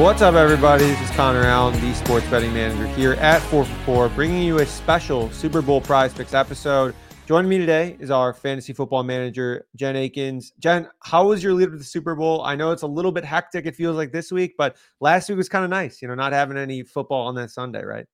What's 0.00 0.22
up, 0.22 0.34
everybody? 0.34 0.86
This 0.86 1.00
is 1.00 1.10
Connor 1.12 1.44
Allen, 1.44 1.80
the 1.80 1.94
sports 1.94 2.26
betting 2.26 2.52
manager 2.52 2.88
here 2.96 3.12
at 3.12 3.40
4 3.42 3.64
for 3.64 3.74
4, 3.84 4.08
bringing 4.08 4.42
you 4.42 4.58
a 4.58 4.66
special 4.66 5.30
Super 5.30 5.62
Bowl 5.62 5.80
prize 5.80 6.12
picks 6.12 6.34
episode. 6.34 6.96
Joining 7.28 7.48
me 7.48 7.58
today 7.58 7.96
is 8.00 8.10
our 8.10 8.34
fantasy 8.34 8.72
football 8.72 9.04
manager, 9.04 9.68
Jen 9.76 9.94
Eakins. 9.94 10.46
Jen, 10.58 10.88
how 11.04 11.28
was 11.28 11.44
your 11.44 11.52
lead 11.54 11.70
to 11.70 11.78
the 11.78 11.84
Super 11.84 12.16
Bowl? 12.16 12.42
I 12.42 12.56
know 12.56 12.72
it's 12.72 12.82
a 12.82 12.88
little 12.88 13.12
bit 13.12 13.24
hectic, 13.24 13.66
it 13.66 13.76
feels 13.76 13.96
like 13.96 14.10
this 14.10 14.32
week, 14.32 14.56
but 14.58 14.76
last 15.00 15.28
week 15.28 15.38
was 15.38 15.48
kind 15.48 15.64
of 15.64 15.70
nice, 15.70 16.02
you 16.02 16.08
know, 16.08 16.16
not 16.16 16.32
having 16.32 16.58
any 16.58 16.82
football 16.82 17.28
on 17.28 17.36
that 17.36 17.50
Sunday, 17.50 17.84
right? 17.84 18.06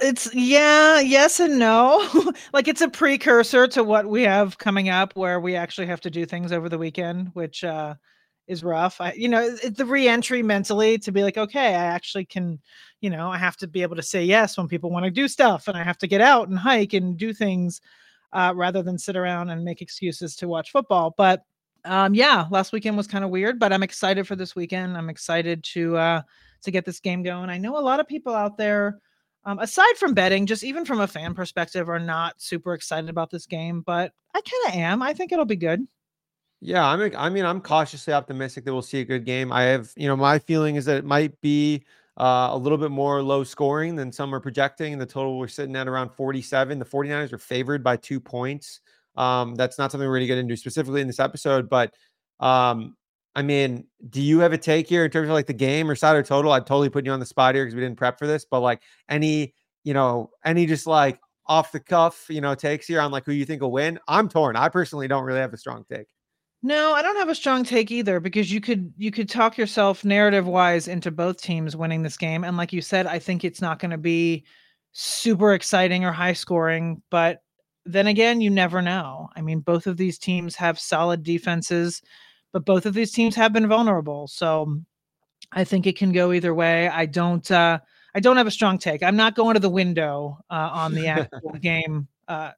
It's 0.00 0.34
yeah, 0.34 1.00
yes 1.00 1.38
and 1.38 1.58
no. 1.58 2.32
like 2.54 2.66
it's 2.66 2.80
a 2.80 2.88
precursor 2.88 3.66
to 3.68 3.84
what 3.84 4.06
we 4.06 4.22
have 4.22 4.56
coming 4.56 4.88
up 4.88 5.14
where 5.16 5.38
we 5.38 5.54
actually 5.54 5.88
have 5.88 6.00
to 6.00 6.10
do 6.10 6.24
things 6.24 6.50
over 6.50 6.70
the 6.70 6.78
weekend, 6.78 7.28
which 7.34 7.62
uh 7.62 7.94
is 8.48 8.64
rough. 8.64 9.00
I, 9.00 9.12
you 9.12 9.28
know, 9.28 9.50
the 9.50 9.84
reentry 9.84 10.42
mentally 10.42 10.98
to 10.98 11.12
be 11.12 11.22
like, 11.22 11.36
okay, 11.36 11.68
I 11.68 11.84
actually 11.84 12.24
can, 12.24 12.58
you 13.00 13.10
know, 13.10 13.30
I 13.30 13.38
have 13.38 13.56
to 13.58 13.68
be 13.68 13.82
able 13.82 13.96
to 13.96 14.02
say 14.02 14.24
yes 14.24 14.56
when 14.56 14.68
people 14.68 14.90
want 14.90 15.04
to 15.04 15.10
do 15.10 15.28
stuff, 15.28 15.68
and 15.68 15.76
I 15.76 15.84
have 15.84 15.98
to 15.98 16.06
get 16.06 16.20
out 16.20 16.48
and 16.48 16.58
hike 16.58 16.94
and 16.94 17.16
do 17.16 17.32
things 17.32 17.80
uh, 18.32 18.52
rather 18.56 18.82
than 18.82 18.98
sit 18.98 19.16
around 19.16 19.50
and 19.50 19.64
make 19.64 19.82
excuses 19.82 20.34
to 20.36 20.48
watch 20.48 20.72
football. 20.72 21.14
But 21.16 21.44
um, 21.84 22.14
yeah, 22.14 22.46
last 22.50 22.72
weekend 22.72 22.96
was 22.96 23.06
kind 23.06 23.24
of 23.24 23.30
weird, 23.30 23.58
but 23.58 23.72
I'm 23.72 23.82
excited 23.82 24.26
for 24.26 24.36
this 24.36 24.56
weekend. 24.56 24.96
I'm 24.96 25.10
excited 25.10 25.62
to 25.74 25.96
uh, 25.96 26.22
to 26.62 26.70
get 26.70 26.84
this 26.84 27.00
game 27.00 27.22
going. 27.22 27.50
I 27.50 27.58
know 27.58 27.78
a 27.78 27.80
lot 27.80 28.00
of 28.00 28.08
people 28.08 28.34
out 28.34 28.56
there. 28.56 28.98
Um, 29.44 29.60
aside 29.60 29.96
from 29.96 30.12
betting, 30.12 30.44
just 30.44 30.64
even 30.64 30.84
from 30.84 31.00
a 31.00 31.06
fan 31.06 31.32
perspective, 31.32 31.88
are 31.88 32.00
not 32.00 32.40
super 32.40 32.74
excited 32.74 33.08
about 33.08 33.30
this 33.30 33.46
game, 33.46 33.82
but 33.82 34.12
I 34.34 34.40
kind 34.40 34.74
of 34.74 34.80
am. 34.80 35.02
I 35.02 35.14
think 35.14 35.32
it'll 35.32 35.44
be 35.46 35.56
good. 35.56 35.86
Yeah, 36.60 36.84
I'm. 36.84 37.12
I 37.16 37.28
mean, 37.28 37.44
I'm 37.44 37.60
cautiously 37.60 38.12
optimistic 38.12 38.64
that 38.64 38.72
we'll 38.72 38.82
see 38.82 39.00
a 39.00 39.04
good 39.04 39.24
game. 39.24 39.52
I 39.52 39.62
have, 39.62 39.92
you 39.96 40.08
know, 40.08 40.16
my 40.16 40.38
feeling 40.40 40.74
is 40.76 40.84
that 40.86 40.96
it 40.96 41.04
might 41.04 41.40
be 41.40 41.84
uh, 42.18 42.48
a 42.50 42.56
little 42.58 42.78
bit 42.78 42.90
more 42.90 43.22
low 43.22 43.44
scoring 43.44 43.94
than 43.94 44.10
some 44.10 44.34
are 44.34 44.40
projecting. 44.40 44.98
The 44.98 45.06
total 45.06 45.38
we're 45.38 45.46
sitting 45.48 45.76
at 45.76 45.86
around 45.86 46.10
47. 46.10 46.78
The 46.80 46.84
49ers 46.84 47.32
are 47.32 47.38
favored 47.38 47.84
by 47.84 47.96
two 47.96 48.18
points. 48.18 48.80
Um, 49.16 49.54
that's 49.54 49.78
not 49.78 49.92
something 49.92 50.08
we're 50.08 50.14
going 50.16 50.22
to 50.24 50.26
get 50.26 50.38
into 50.38 50.56
specifically 50.56 51.00
in 51.00 51.06
this 51.06 51.20
episode, 51.20 51.68
but 51.68 51.92
um, 52.40 52.96
I 53.34 53.42
mean, 53.42 53.84
do 54.10 54.20
you 54.20 54.40
have 54.40 54.52
a 54.52 54.58
take 54.58 54.88
here 54.88 55.04
in 55.04 55.10
terms 55.10 55.28
of 55.28 55.34
like 55.34 55.46
the 55.46 55.52
game 55.52 55.88
or 55.90 55.94
side 55.96 56.16
or 56.16 56.22
total? 56.22 56.52
I'd 56.52 56.66
totally 56.66 56.88
put 56.88 57.04
you 57.04 57.12
on 57.12 57.20
the 57.20 57.26
spot 57.26 57.54
here 57.54 57.64
because 57.64 57.74
we 57.74 57.80
didn't 57.80 57.98
prep 57.98 58.18
for 58.18 58.26
this, 58.26 58.44
but 58.48 58.60
like 58.60 58.82
any, 59.08 59.54
you 59.84 59.92
know, 59.94 60.30
any 60.44 60.66
just 60.66 60.86
like 60.86 61.18
off 61.46 61.72
the 61.72 61.80
cuff, 61.80 62.26
you 62.28 62.40
know, 62.40 62.54
takes 62.54 62.86
here 62.86 63.00
on 63.00 63.10
like 63.10 63.24
who 63.24 63.32
you 63.32 63.44
think 63.44 63.62
will 63.62 63.72
win. 63.72 63.98
I'm 64.08 64.28
torn. 64.28 64.54
I 64.56 64.68
personally 64.68 65.08
don't 65.08 65.24
really 65.24 65.40
have 65.40 65.52
a 65.52 65.56
strong 65.58 65.84
take. 65.90 66.06
No, 66.62 66.92
I 66.92 67.02
don't 67.02 67.16
have 67.16 67.28
a 67.28 67.34
strong 67.36 67.62
take 67.62 67.90
either 67.92 68.18
because 68.18 68.52
you 68.52 68.60
could 68.60 68.92
you 68.96 69.12
could 69.12 69.28
talk 69.28 69.56
yourself 69.56 70.04
narrative 70.04 70.46
wise 70.46 70.88
into 70.88 71.12
both 71.12 71.40
teams 71.40 71.76
winning 71.76 72.02
this 72.02 72.16
game 72.16 72.42
and 72.42 72.56
like 72.56 72.72
you 72.72 72.82
said 72.82 73.06
I 73.06 73.20
think 73.20 73.44
it's 73.44 73.60
not 73.60 73.78
going 73.78 73.92
to 73.92 73.98
be 73.98 74.44
super 74.92 75.52
exciting 75.52 76.04
or 76.04 76.10
high 76.10 76.32
scoring 76.32 77.00
but 77.10 77.42
then 77.86 78.08
again 78.08 78.40
you 78.40 78.50
never 78.50 78.82
know. 78.82 79.28
I 79.36 79.40
mean 79.40 79.60
both 79.60 79.86
of 79.86 79.96
these 79.96 80.18
teams 80.18 80.56
have 80.56 80.80
solid 80.80 81.22
defenses 81.22 82.02
but 82.52 82.64
both 82.64 82.86
of 82.86 82.94
these 82.94 83.12
teams 83.12 83.36
have 83.36 83.52
been 83.52 83.68
vulnerable. 83.68 84.26
So 84.26 84.80
I 85.52 85.62
think 85.62 85.86
it 85.86 85.96
can 85.96 86.10
go 86.10 86.32
either 86.32 86.54
way. 86.54 86.88
I 86.88 87.06
don't 87.06 87.48
uh 87.52 87.78
I 88.16 88.20
don't 88.20 88.36
have 88.36 88.48
a 88.48 88.50
strong 88.50 88.78
take. 88.78 89.04
I'm 89.04 89.16
not 89.16 89.36
going 89.36 89.54
to 89.54 89.60
the 89.60 89.70
window 89.70 90.38
uh, 90.50 90.70
on 90.72 90.92
the 90.92 91.06
actual 91.06 91.52
game 91.52 92.08
uh 92.26 92.50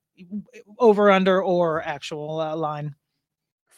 over 0.78 1.10
under 1.10 1.42
or 1.42 1.82
actual 1.82 2.40
uh, 2.40 2.56
line 2.56 2.94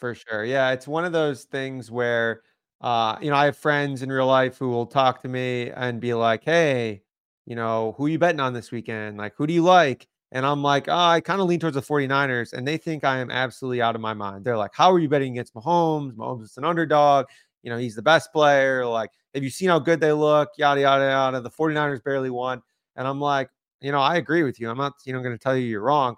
for 0.03 0.15
sure. 0.15 0.43
Yeah, 0.43 0.71
it's 0.71 0.85
one 0.87 1.05
of 1.05 1.13
those 1.13 1.45
things 1.45 1.89
where 1.89 2.41
uh, 2.81 3.17
you 3.21 3.29
know, 3.29 3.37
I 3.37 3.45
have 3.45 3.55
friends 3.57 4.01
in 4.03 4.11
real 4.11 4.27
life 4.27 4.57
who 4.57 4.67
will 4.69 4.85
talk 4.85 5.21
to 5.21 5.29
me 5.29 5.71
and 5.71 6.01
be 6.01 6.13
like, 6.13 6.43
"Hey, 6.43 7.01
you 7.45 7.55
know, 7.55 7.93
who 7.97 8.07
you 8.07 8.19
betting 8.19 8.41
on 8.41 8.51
this 8.53 8.71
weekend? 8.71 9.17
Like, 9.17 9.33
who 9.37 9.47
do 9.47 9.53
you 9.53 9.63
like?" 9.63 10.07
And 10.33 10.45
I'm 10.45 10.61
like, 10.63 10.89
oh, 10.89 10.93
I 10.97 11.21
kind 11.21 11.39
of 11.41 11.47
lean 11.47 11.59
towards 11.61 11.75
the 11.75 11.81
49ers. 11.81 12.51
And 12.53 12.67
they 12.67 12.75
think 12.77 13.03
I 13.05 13.19
am 13.19 13.29
absolutely 13.31 13.81
out 13.81 13.95
of 13.95 14.01
my 14.01 14.13
mind. 14.15 14.43
They're 14.43 14.57
like, 14.57 14.71
How 14.73 14.91
are 14.91 14.99
you 14.99 15.07
betting 15.07 15.31
against 15.33 15.53
Mahomes? 15.53 16.13
Mahomes 16.15 16.43
is 16.45 16.57
an 16.57 16.65
underdog. 16.65 17.27
You 17.61 17.69
know, 17.71 17.77
he's 17.77 17.95
the 17.95 18.01
best 18.01 18.33
player. 18.33 18.85
Like, 18.85 19.11
have 19.35 19.43
you 19.43 19.49
seen 19.51 19.69
how 19.69 19.79
good 19.79 19.99
they 20.01 20.11
look? 20.11 20.49
Yada, 20.57 20.81
yada, 20.81 21.03
yada. 21.05 21.39
The 21.41 21.51
49ers 21.51 22.03
barely 22.03 22.29
won. 22.31 22.61
And 22.97 23.07
I'm 23.07 23.21
like, 23.21 23.49
you 23.81 23.91
know, 23.91 23.99
I 24.01 24.15
agree 24.17 24.43
with 24.43 24.59
you. 24.59 24.69
I'm 24.69 24.77
not, 24.77 24.93
you 25.05 25.13
know, 25.13 25.19
going 25.21 25.35
to 25.37 25.41
tell 25.43 25.55
you 25.55 25.65
you're 25.67 25.81
wrong. 25.81 26.15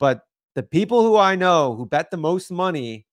But 0.00 0.22
the 0.54 0.62
people 0.62 1.02
who 1.02 1.16
I 1.16 1.34
know 1.36 1.74
who 1.74 1.86
bet 1.86 2.10
the 2.10 2.16
most 2.16 2.50
money 2.50 3.06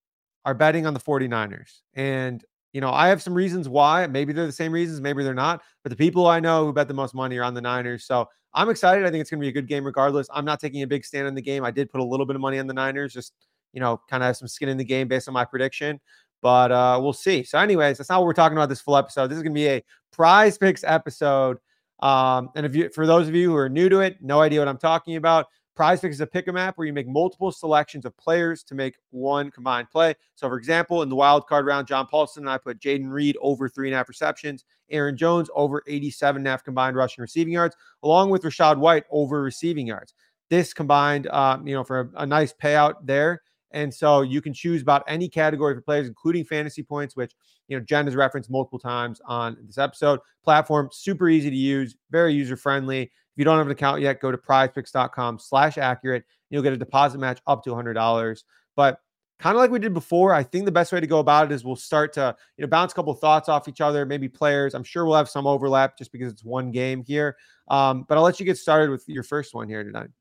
are 0.46 0.54
betting 0.54 0.86
on 0.86 0.94
the 0.94 1.00
49ers. 1.00 1.82
And, 1.96 2.44
you 2.72 2.82
know, 2.82 2.92
I 2.92 3.08
have 3.08 3.22
some 3.22 3.34
reasons 3.34 3.68
why. 3.68 4.08
Maybe 4.08 4.32
they're 4.32 4.46
the 4.46 4.52
same 4.52 4.72
reasons, 4.72 5.02
maybe 5.02 5.24
they're 5.24 5.34
not. 5.34 5.64
But 5.84 5.90
the 5.90 5.96
people 5.96 6.28
I 6.28 6.40
know 6.40 6.66
who 6.66 6.74
bet 6.74 6.88
the 6.88 6.94
most 6.94 7.14
money 7.14 7.38
are 7.38 7.44
on 7.44 7.54
the 7.54 7.62
Niners. 7.62 8.06
So 8.06 8.30
I'm 8.54 8.70
excited. 8.70 9.06
I 9.06 9.12
think 9.12 9.22
it's 9.22 9.30
going 9.30 9.40
to 9.40 9.44
be 9.44 9.50
a 9.50 9.52
good 9.52 9.68
game 9.68 9.84
regardless. 9.84 10.28
I'm 10.34 10.46
not 10.46 10.60
taking 10.60 10.84
a 10.84 10.88
big 10.88 11.04
stand 11.04 11.28
in 11.28 11.36
the 11.36 11.42
game. 11.42 11.66
I 11.66 11.72
did 11.72 11.90
put 11.90 12.00
a 12.00 12.04
little 12.04 12.26
bit 12.26 12.36
of 12.36 12.42
money 12.42 12.60
on 12.60 12.68
the 12.68 12.74
Niners, 12.74 13.12
just, 13.12 13.34
you 13.74 13.82
know, 13.82 14.00
kind 14.10 14.24
of 14.24 14.28
have 14.28 14.38
some 14.38 14.48
skin 14.48 14.70
in 14.70 14.78
the 14.78 14.86
game 14.86 15.08
based 15.08 15.28
on 15.28 15.34
my 15.34 15.44
prediction. 15.44 16.00
But 16.42 16.72
uh, 16.72 17.00
we'll 17.02 17.14
see. 17.14 17.44
So, 17.44 17.58
anyways, 17.58 17.98
that's 17.98 18.10
not 18.10 18.20
what 18.20 18.28
we're 18.28 18.34
talking 18.34 18.58
about 18.58 18.70
this 18.70 18.82
full 18.82 18.98
episode. 18.98 19.28
This 19.28 19.38
is 19.38 19.44
going 19.44 19.54
to 19.54 19.60
be 19.60 19.68
a 19.68 19.84
prize 20.12 20.58
picks 20.58 20.84
episode. 20.84 21.58
Um, 22.02 22.50
and 22.56 22.66
if 22.66 22.76
you, 22.76 22.90
for 22.90 23.08
those 23.08 23.28
of 23.28 23.36
you 23.36 23.50
who 23.50 23.56
are 23.56 23.70
new 23.70 23.90
to 23.90 24.00
it, 24.02 24.18
no 24.22 24.42
idea 24.42 24.60
what 24.60 24.68
I'm 24.68 24.78
talking 24.78 25.16
about, 25.16 25.48
Prize 25.75 26.00
Pick 26.00 26.12
is 26.12 26.22
a 26.22 26.28
pick 26.28 26.47
'em 26.47 26.56
app 26.56 26.78
where 26.78 26.88
you 26.88 26.94
make 26.94 27.08
multiple 27.08 27.52
selections 27.52 28.06
of 28.06 28.16
players 28.18 28.63
to 28.63 28.75
make 28.75 28.96
one 29.12 29.52
combined 29.52 29.90
play. 29.90 30.16
So, 30.36 30.47
for 30.47 30.58
example, 30.58 31.02
in 31.02 31.09
the 31.09 31.16
wild 31.16 31.47
card 31.47 31.66
round, 31.66 31.88
John 31.88 32.08
Paulsen 32.08 32.38
and 32.38 32.50
I 32.50 32.58
put 32.58 32.80
Jayden 32.80 33.12
Reed 33.12 33.38
over 33.41 33.68
three 33.68 33.90
and 33.90 33.94
a 33.94 33.97
half 33.97 34.08
receptions, 34.08 34.64
Aaron 34.90 35.18
Jones 35.18 35.50
over 35.53 35.84
87 35.88 36.40
and 36.41 36.47
a 36.47 36.52
half 36.52 36.64
combined 36.64 36.96
rushing 36.96 37.22
receiving 37.22 37.53
yards, 37.53 37.75
along 38.03 38.30
with 38.30 38.44
Rachaad 38.44 38.78
White 38.78 39.03
over 39.09 39.41
receiving 39.41 39.88
yards. 39.88 40.14
This 40.50 40.74
combined, 40.74 41.28
um, 41.28 41.68
you 41.68 41.75
know, 41.75 41.84
for 41.84 42.00
a, 42.00 42.22
a 42.22 42.25
nice 42.25 42.53
payout 42.53 42.96
there. 43.03 43.41
And 43.75 43.94
so 43.94 44.22
you 44.22 44.41
can 44.41 44.53
choose 44.53 44.81
about 44.81 45.03
any 45.06 45.28
category 45.28 45.75
for 45.75 45.81
players, 45.81 46.08
including 46.08 46.46
fantasy 46.46 46.81
points, 46.81 47.16
which 47.16 47.34
you 47.68 47.78
know 47.78 47.84
Jen 47.84 48.06
has 48.06 48.16
referenced 48.16 48.50
multiple 48.50 48.80
times 48.80 49.22
on 49.25 49.58
this 49.68 49.78
episode. 49.78 50.22
Platform 50.44 50.90
super 50.91 51.28
easy 51.30 51.50
to 51.50 51.56
use, 51.56 51.96
very 52.09 52.34
user 52.34 52.56
friendly. 52.56 53.03
If 53.03 53.09
you 53.35 53.44
don't 53.44 53.58
have 53.58 53.68
an 53.68 53.74
account 53.74 54.02
yet, 54.02 54.22
go 54.22 54.31
to 54.31 54.38
prizepicks.com 54.38 55.40
slash 55.40 55.78
accurate. 55.78 56.24
You'll 56.50 56.64
get 56.64 56.72
a 56.72 56.78
deposit 56.78 57.18
match 57.18 57.41
up 57.47 57.64
to 57.66 57.72
$100. 57.72 58.44
But 58.78 59.02
kind 59.40 59.58
of 59.58 59.59
like 59.59 59.72
we 59.72 59.80
did 59.80 59.94
before, 59.94 60.34
I 60.34 60.41
think 60.41 60.64
the 60.64 60.72
best 60.72 60.94
way 60.94 61.02
to 61.02 61.08
go 61.08 61.19
about 61.19 61.52
it 61.52 61.53
is 61.53 61.66
we'll 61.66 61.75
start 61.75 62.14
to, 62.14 62.34
you 62.56 62.62
know, 62.62 62.69
bounce 62.69 62.94
a 62.94 62.96
couple 62.96 63.14
thoughts 63.14 63.50
off 63.50 63.68
each 63.68 63.81
other, 63.81 64.06
maybe 64.06 64.30
players. 64.30 64.74
I'm 64.74 64.85
sure 64.85 65.06
we'll 65.06 65.18
have 65.18 65.28
some 65.28 65.47
overlap 65.47 65.97
just 65.97 66.14
because 66.14 66.31
it's 66.31 66.46
one 66.46 66.72
game 66.72 67.03
here. 67.06 67.35
Um, 67.68 68.06
but 68.08 68.18
I'll 68.18 68.24
let 68.24 68.40
you 68.40 68.46
get 68.46 68.58
started 68.58 68.90
with 68.90 69.03
your 69.08 69.24
first 69.24 69.53
one 69.53 69.68
here 69.68 69.84
tonight. 69.84 70.12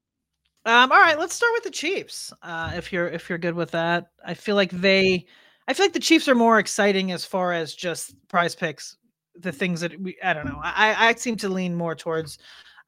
Um, 0.66 0.90
all 0.90 0.98
right, 0.98 1.18
let's 1.18 1.34
start 1.34 1.52
with 1.52 1.64
the 1.64 1.70
Chiefs. 1.70 2.32
Uh, 2.42 2.72
if 2.74 2.90
you're 2.92 3.08
if 3.08 3.28
you're 3.28 3.38
good 3.38 3.54
with 3.54 3.70
that, 3.72 4.08
I 4.24 4.32
feel 4.32 4.56
like 4.56 4.70
they, 4.70 5.26
I 5.68 5.74
feel 5.74 5.84
like 5.84 5.92
the 5.92 6.00
Chiefs 6.00 6.26
are 6.26 6.34
more 6.34 6.58
exciting 6.58 7.12
as 7.12 7.24
far 7.24 7.52
as 7.52 7.74
just 7.74 8.14
prize 8.28 8.54
picks. 8.54 8.96
The 9.36 9.52
things 9.52 9.80
that 9.82 10.00
we, 10.00 10.16
I 10.22 10.32
don't 10.32 10.46
know. 10.46 10.60
I 10.62 11.08
I 11.08 11.14
seem 11.16 11.36
to 11.38 11.50
lean 11.50 11.74
more 11.74 11.94
towards 11.94 12.38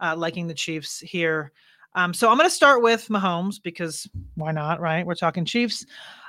uh, 0.00 0.14
liking 0.16 0.46
the 0.46 0.54
Chiefs 0.54 1.00
here. 1.00 1.52
Um, 1.94 2.14
so 2.14 2.30
I'm 2.30 2.36
going 2.36 2.48
to 2.48 2.54
start 2.54 2.82
with 2.82 3.08
Mahomes 3.08 3.62
because 3.62 4.08
why 4.36 4.52
not, 4.52 4.80
right? 4.80 5.04
We're 5.04 5.14
talking 5.14 5.44
Chiefs. 5.44 5.84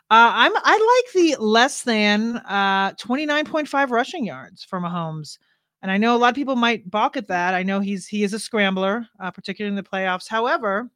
Uh, 0.10 0.32
I'm 0.34 0.52
I 0.56 1.04
like 1.04 1.14
the 1.14 1.42
less 1.42 1.84
than 1.84 2.38
uh, 2.38 2.92
29.5 2.94 3.90
rushing 3.90 4.26
yards 4.26 4.66
for 4.66 4.82
Mahomes, 4.82 5.38
and 5.82 5.92
I 5.92 5.98
know 5.98 6.14
a 6.14 6.18
lot 6.18 6.30
of 6.30 6.36
people 6.36 6.58
might 6.58 6.90
balk 6.90 7.16
at 7.16 7.28
that. 7.28 7.54
I 7.54 7.64
know 7.64 7.80
he's 7.80 8.06
he 8.06 8.24
is 8.24 8.34
a 8.34 8.40
scrambler, 8.40 9.08
uh, 9.22 9.32
particularly 9.32 9.78
in 9.78 9.82
the 9.82 9.90
playoffs. 9.90 10.28
However, 10.28 10.90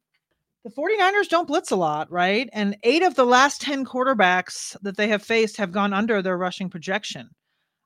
the 0.64 0.70
49ers 0.70 1.28
don't 1.28 1.48
blitz 1.48 1.70
a 1.70 1.76
lot, 1.76 2.10
right? 2.10 2.48
And 2.52 2.76
eight 2.82 3.02
of 3.02 3.14
the 3.14 3.26
last 3.26 3.60
10 3.62 3.84
quarterbacks 3.84 4.76
that 4.82 4.96
they 4.96 5.08
have 5.08 5.22
faced 5.22 5.56
have 5.56 5.72
gone 5.72 5.92
under 5.92 6.22
their 6.22 6.38
rushing 6.38 6.70
projection. 6.70 7.30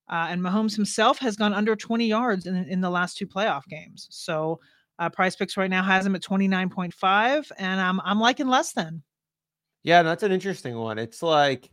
Uh, 0.08 0.28
and 0.31 0.40
Mahomes 0.40 0.76
himself 0.76 1.19
has 1.19 1.37
gone 1.37 1.52
under 1.52 1.75
20 1.75 2.06
yards 2.06 2.46
in, 2.46 2.55
in 2.55 2.81
the 2.81 2.90
last 2.90 3.17
two 3.17 3.26
playoff 3.26 3.64
games. 3.64 4.06
So 4.11 4.61
uh, 4.99 5.11
Prize 5.11 5.37
Picks 5.37 5.56
right 5.56 5.70
now 5.70 5.82
has 5.82 6.06
him 6.06 6.14
at 6.14 6.23
29.5, 6.23 7.52
and 7.58 7.81
I'm 7.81 8.00
I'm 8.00 8.20
liking 8.20 8.49
less 8.49 8.73
than. 8.73 9.02
Yeah, 9.82 10.02
that's 10.02 10.22
an 10.22 10.32
interesting 10.32 10.76
one. 10.76 10.99
It's 10.99 11.22
like 11.22 11.70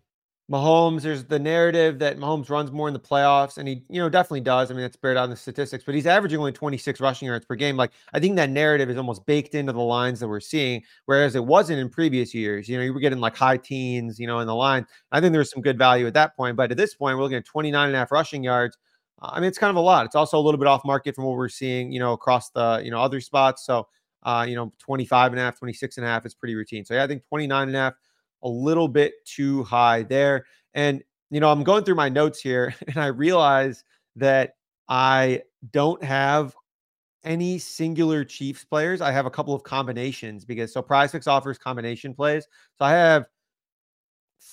Mahomes, 0.52 1.04
there's 1.04 1.24
the 1.24 1.40
narrative 1.40 2.00
that 2.00 2.18
Mahomes 2.18 2.50
runs 2.50 2.70
more 2.70 2.90
in 2.90 2.94
the 2.94 3.00
playoffs, 3.00 3.58
and 3.58 3.68
he, 3.68 3.84
you 3.90 4.02
know, 4.02 4.10
definitely 4.10 4.42
does. 4.42 4.70
I 4.70 4.74
mean, 4.74 4.84
it's 4.84 4.98
bared 4.98 5.16
out 5.16 5.24
in 5.24 5.30
the 5.30 5.38
statistics, 5.38 5.86
but 5.86 5.96
he's 5.96 6.06
averaging 6.06 6.38
only 6.38 6.52
26 6.52 7.00
rushing 7.00 7.28
yards 7.28 7.46
per 7.46 7.56
game. 7.56 7.78
Like, 7.78 7.92
I 8.14 8.20
think 8.20 8.36
that 8.36 8.50
narrative 8.50 8.90
is 8.90 8.98
almost 8.98 9.26
baked 9.26 9.56
into 9.56 9.72
the 9.72 9.80
lines 9.80 10.20
that 10.20 10.28
we're 10.28 10.42
seeing, 10.42 10.84
whereas 11.06 11.36
it 11.36 11.46
wasn't 11.46 11.80
in 11.80 11.90
previous 11.90 12.34
years. 12.34 12.68
You 12.68 12.78
know, 12.78 12.84
you 12.84 12.94
were 12.94 13.00
getting 13.00 13.20
like 13.20 13.38
high 13.38 13.56
teens, 13.58 14.20
you 14.20 14.28
know, 14.28 14.40
in 14.40 14.48
the 14.48 14.56
line. 14.56 14.86
I 15.14 15.22
think 15.22 15.32
there's 15.32 15.50
some 15.50 15.62
good 15.62 15.78
value 15.78 16.08
at 16.08 16.14
that 16.16 16.36
point, 16.36 16.58
but 16.58 16.70
at 16.72 16.78
this 16.78 16.94
point, 16.94 17.16
we're 17.18 17.24
looking 17.24 17.38
at 17.38 17.46
29 17.46 17.88
and 17.88 17.96
a 17.96 18.00
half 18.00 18.12
rushing 18.12 18.44
yards. 18.44 18.78
I 19.22 19.40
mean, 19.40 19.48
it's 19.48 19.58
kind 19.58 19.70
of 19.70 19.78
a 19.78 19.82
lot. 19.82 20.06
It's 20.06 20.16
also 20.16 20.38
a 20.38 20.42
little 20.42 20.58
bit 20.58 20.68
off 20.68 20.84
market 20.84 21.16
from 21.16 21.24
what 21.24 21.38
we're 21.38 21.48
seeing, 21.48 21.92
you 21.94 22.00
know, 22.00 22.12
across 22.12 22.50
the, 22.50 22.82
you 22.84 22.92
know, 22.92 23.00
other 23.02 23.22
spots. 23.22 23.66
So, 23.66 23.88
uh, 24.24 24.46
you 24.48 24.56
know, 24.56 24.74
25 24.80 25.32
and 25.32 25.40
a 25.40 25.44
half, 25.44 25.58
26 25.58 25.98
and 25.98 26.06
a 26.06 26.10
half 26.10 26.26
is 26.26 26.34
pretty 26.36 26.56
routine. 26.56 26.84
So, 26.84 26.96
yeah, 26.96 27.04
I 27.04 27.08
think 27.08 27.24
29 27.30 27.68
and 27.70 27.78
a 27.78 27.80
half, 27.80 27.94
a 28.44 28.50
little 28.50 28.88
bit 28.88 29.14
too 29.26 29.64
high 29.64 30.04
there. 30.04 30.46
And, 30.74 31.04
you 31.30 31.40
know, 31.40 31.50
I'm 31.50 31.64
going 31.64 31.84
through 31.84 31.96
my 31.96 32.10
notes 32.10 32.40
here 32.42 32.76
and 32.88 32.98
I 32.98 33.08
realize 33.08 33.84
that 34.16 34.56
I 34.88 35.42
don't 35.72 36.04
have 36.04 36.56
any 37.24 37.58
singular 37.58 38.26
Chiefs 38.26 38.66
players. 38.66 39.02
I 39.02 39.12
have 39.12 39.26
a 39.26 39.32
couple 39.32 39.54
of 39.54 39.64
combinations 39.64 40.46
because 40.46 40.74
so 40.74 40.82
Prize 40.82 41.12
Picks 41.12 41.28
offers 41.28 41.58
combination 41.58 42.14
plays. 42.14 42.46
So 42.78 42.86
I 42.86 42.92
have 42.92 43.26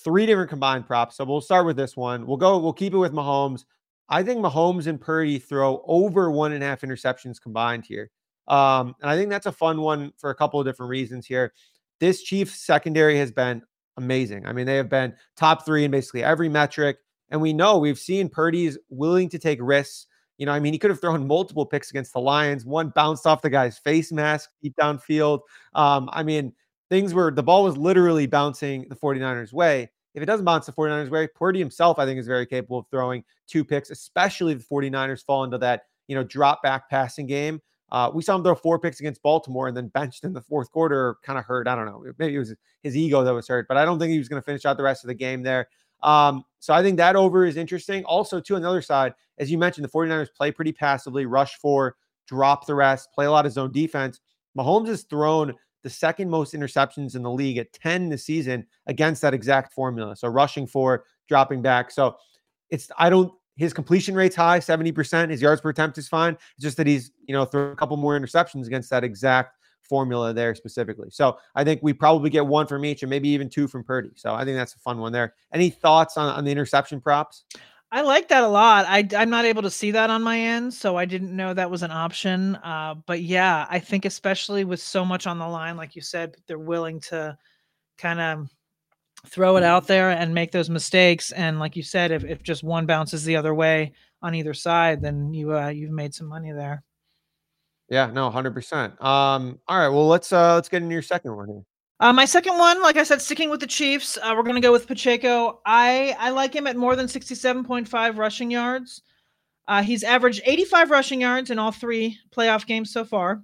three 0.03 0.25
different 0.25 0.49
combined 0.49 0.87
props. 0.87 1.17
So 1.17 1.25
we'll 1.25 1.41
start 1.41 1.65
with 1.65 1.75
this 1.75 1.97
one. 1.97 2.25
We'll 2.25 2.37
go, 2.37 2.57
we'll 2.59 2.73
keep 2.73 2.93
it 2.93 2.97
with 2.97 3.11
Mahomes. 3.11 3.65
I 4.09 4.23
think 4.23 4.39
Mahomes 4.43 4.87
and 4.87 4.99
Purdy 4.99 5.39
throw 5.39 5.83
over 5.85 6.31
one 6.31 6.53
and 6.53 6.63
a 6.63 6.67
half 6.67 6.81
interceptions 6.81 7.41
combined 7.41 7.85
here. 7.85 8.09
Um, 8.47 8.95
and 9.01 9.09
I 9.09 9.15
think 9.15 9.29
that's 9.29 9.45
a 9.45 9.51
fun 9.51 9.81
one 9.81 10.11
for 10.17 10.29
a 10.29 10.35
couple 10.35 10.59
of 10.59 10.65
different 10.65 10.89
reasons 10.89 11.25
here. 11.25 11.53
This 11.99 12.23
Chiefs 12.23 12.59
secondary 12.59 13.17
has 13.17 13.31
been 13.31 13.61
amazing. 13.97 14.45
I 14.45 14.53
mean, 14.53 14.65
they 14.65 14.77
have 14.77 14.89
been 14.89 15.13
top 15.35 15.65
three 15.65 15.83
in 15.83 15.91
basically 15.91 16.23
every 16.23 16.49
metric. 16.49 16.97
And 17.29 17.41
we 17.41 17.53
know 17.53 17.77
we've 17.77 17.99
seen 17.99 18.29
Purdy's 18.29 18.77
willing 18.89 19.29
to 19.29 19.39
take 19.39 19.59
risks. 19.61 20.07
You 20.37 20.45
know, 20.45 20.51
I 20.51 20.59
mean, 20.59 20.73
he 20.73 20.79
could 20.79 20.89
have 20.89 20.99
thrown 20.99 21.25
multiple 21.25 21.65
picks 21.65 21.89
against 21.89 22.13
the 22.13 22.19
Lions. 22.19 22.65
One 22.65 22.89
bounced 22.89 23.25
off 23.25 23.41
the 23.41 23.49
guy's 23.49 23.77
face 23.77 24.11
mask 24.11 24.49
deep 24.61 24.75
downfield. 24.75 25.39
Um, 25.73 26.09
I 26.11 26.23
mean, 26.23 26.53
things 26.89 27.13
were 27.13 27.31
the 27.31 27.43
ball 27.43 27.63
was 27.63 27.77
literally 27.77 28.27
bouncing 28.27 28.85
the 28.89 28.95
49ers 28.95 29.53
way. 29.53 29.89
If 30.13 30.21
it 30.21 30.25
doesn't 30.25 30.45
bounce 30.45 30.65
the 30.65 30.73
49ers 30.73 31.09
way, 31.09 31.27
Purdy 31.27 31.59
himself, 31.59 31.99
I 31.99 32.05
think, 32.05 32.19
is 32.19 32.27
very 32.27 32.45
capable 32.45 32.79
of 32.79 32.85
throwing 32.91 33.23
two 33.47 33.63
picks, 33.63 33.91
especially 33.91 34.53
if 34.53 34.67
the 34.67 34.75
49ers 34.75 35.23
fall 35.23 35.45
into 35.45 35.57
that, 35.59 35.83
you 36.07 36.15
know, 36.15 36.23
drop 36.23 36.61
back 36.61 36.89
passing 36.89 37.27
game. 37.27 37.61
Uh, 37.91 38.09
we 38.13 38.23
saw 38.23 38.35
him 38.35 38.43
throw 38.43 38.55
four 38.55 38.79
picks 38.79 38.99
against 38.99 39.21
Baltimore 39.21 39.67
and 39.67 39.75
then 39.75 39.87
benched 39.89 40.23
in 40.23 40.33
the 40.33 40.41
fourth 40.41 40.71
quarter, 40.71 41.17
kind 41.23 41.37
of 41.37 41.45
hurt. 41.45 41.67
I 41.67 41.75
don't 41.75 41.85
know. 41.85 42.03
Maybe 42.17 42.35
it 42.35 42.39
was 42.39 42.55
his 42.83 42.95
ego 42.95 43.23
that 43.23 43.33
was 43.33 43.47
hurt, 43.47 43.67
but 43.67 43.77
I 43.77 43.83
don't 43.83 43.99
think 43.99 44.11
he 44.11 44.17
was 44.17 44.29
going 44.29 44.41
to 44.41 44.45
finish 44.45 44.65
out 44.65 44.77
the 44.77 44.83
rest 44.83 45.03
of 45.03 45.09
the 45.09 45.13
game 45.13 45.43
there. 45.43 45.67
Um, 46.01 46.43
so 46.59 46.73
I 46.73 46.81
think 46.81 46.97
that 46.97 47.15
over 47.15 47.45
is 47.45 47.57
interesting. 47.57 48.03
Also, 48.05 48.39
too, 48.39 48.55
on 48.55 48.61
the 48.61 48.69
other 48.69 48.81
side, 48.81 49.13
as 49.37 49.51
you 49.51 49.57
mentioned, 49.57 49.85
the 49.85 49.89
49ers 49.89 50.33
play 50.33 50.51
pretty 50.51 50.71
passively, 50.71 51.25
rush 51.25 51.55
for, 51.57 51.95
drop 52.27 52.65
the 52.65 52.75
rest, 52.75 53.09
play 53.13 53.25
a 53.25 53.31
lot 53.31 53.45
of 53.45 53.51
zone 53.51 53.71
defense. 53.71 54.21
Mahomes 54.57 54.87
has 54.87 55.03
thrown 55.03 55.53
the 55.83 55.89
second 55.89 56.29
most 56.29 56.53
interceptions 56.53 57.15
in 57.15 57.23
the 57.23 57.31
league 57.31 57.57
at 57.57 57.73
10 57.73 58.09
this 58.09 58.25
season 58.25 58.65
against 58.87 59.21
that 59.21 59.33
exact 59.33 59.73
formula. 59.73 60.15
So 60.15 60.27
rushing 60.27 60.67
for, 60.67 61.05
dropping 61.27 61.61
back. 61.61 61.91
So 61.91 62.15
it's 62.69 62.89
I 62.97 63.09
don't 63.09 63.33
his 63.55 63.73
completion 63.73 64.15
rate's 64.15 64.35
high, 64.35 64.59
70%. 64.59 65.29
His 65.29 65.41
yards 65.41 65.61
per 65.61 65.69
attempt 65.69 65.97
is 65.97 66.07
fine. 66.07 66.33
It's 66.33 66.63
just 66.63 66.77
that 66.77 66.87
he's, 66.87 67.11
you 67.25 67.33
know, 67.33 67.45
throw 67.45 67.71
a 67.71 67.75
couple 67.75 67.97
more 67.97 68.19
interceptions 68.19 68.67
against 68.67 68.89
that 68.89 69.03
exact 69.03 69.57
formula 69.83 70.33
there 70.33 70.55
specifically. 70.55 71.09
So 71.11 71.37
I 71.53 71.63
think 71.63 71.81
we 71.83 71.91
probably 71.91 72.29
get 72.29 72.45
one 72.45 72.65
from 72.65 72.85
each 72.85 73.03
and 73.03 73.09
maybe 73.09 73.29
even 73.29 73.49
two 73.49 73.67
from 73.67 73.83
Purdy. 73.83 74.11
So 74.15 74.33
I 74.33 74.45
think 74.45 74.57
that's 74.57 74.73
a 74.73 74.79
fun 74.79 74.99
one 74.99 75.11
there. 75.11 75.33
Any 75.53 75.69
thoughts 75.69 76.17
on, 76.17 76.33
on 76.33 76.45
the 76.45 76.51
interception 76.51 77.01
props? 77.01 77.43
I 77.93 78.01
like 78.01 78.29
that 78.29 78.43
a 78.43 78.47
lot. 78.47 78.85
I, 78.87 79.05
I'm 79.17 79.29
not 79.29 79.43
able 79.43 79.63
to 79.63 79.69
see 79.69 79.91
that 79.91 80.09
on 80.09 80.23
my 80.23 80.39
end, 80.39 80.73
so 80.73 80.95
I 80.95 81.03
didn't 81.03 81.35
know 81.35 81.53
that 81.53 81.69
was 81.69 81.83
an 81.83 81.91
option. 81.91 82.55
Uh, 82.55 82.95
but 83.05 83.21
yeah, 83.21 83.67
I 83.69 83.79
think 83.79 84.05
especially 84.05 84.63
with 84.63 84.79
so 84.79 85.03
much 85.03 85.27
on 85.27 85.39
the 85.39 85.47
line, 85.47 85.75
like 85.75 85.93
you 85.97 86.01
said, 86.01 86.37
they're 86.47 86.57
willing 86.57 87.01
to 87.01 87.37
kind 87.97 88.21
of 88.21 88.49
throw 89.27 89.57
it 89.57 89.63
out 89.63 89.87
there 89.87 90.09
and 90.09 90.33
make 90.33 90.51
those 90.51 90.69
mistakes. 90.69 91.31
And 91.31 91.59
like 91.59 91.75
you 91.75 91.83
said, 91.83 92.11
if, 92.11 92.23
if 92.23 92.41
just 92.43 92.63
one 92.63 92.85
bounces 92.85 93.23
the 93.23 93.35
other 93.35 93.53
way 93.53 93.93
on 94.21 94.35
either 94.35 94.53
side, 94.53 95.01
then 95.01 95.33
you 95.33 95.55
uh, 95.55 95.69
you've 95.69 95.91
made 95.91 96.13
some 96.13 96.27
money 96.27 96.51
there. 96.51 96.83
Yeah, 97.89 98.07
no, 98.07 98.29
hundred 98.29 98.53
percent. 98.53 98.93
Um, 99.03 99.59
all 99.67 99.77
right, 99.77 99.89
well 99.89 100.07
let's 100.07 100.31
uh 100.31 100.55
let's 100.55 100.69
get 100.69 100.81
into 100.81 100.93
your 100.93 101.01
second 101.01 101.35
one 101.35 101.49
here. 101.49 101.63
Uh, 101.99 102.13
my 102.13 102.25
second 102.25 102.57
one, 102.57 102.81
like 102.81 102.97
I 102.97 103.03
said, 103.03 103.21
sticking 103.21 103.51
with 103.51 103.59
the 103.59 103.67
Chiefs, 103.67 104.17
uh, 104.23 104.33
we're 104.35 104.43
gonna 104.43 104.59
go 104.59 104.71
with 104.71 104.87
Pacheco. 104.87 105.61
I 105.65 106.15
I 106.17 106.31
like 106.31 106.55
him 106.55 106.67
at 106.67 106.75
more 106.75 106.95
than 106.95 107.07
sixty-seven 107.07 107.63
point 107.63 107.87
five 107.87 108.17
rushing 108.17 108.49
yards. 108.49 109.01
Uh, 109.67 109.83
he's 109.83 110.03
averaged 110.03 110.41
eighty-five 110.45 110.89
rushing 110.89 111.21
yards 111.21 111.51
in 111.51 111.59
all 111.59 111.71
three 111.71 112.17
playoff 112.35 112.65
games 112.65 112.91
so 112.91 113.05
far. 113.05 113.43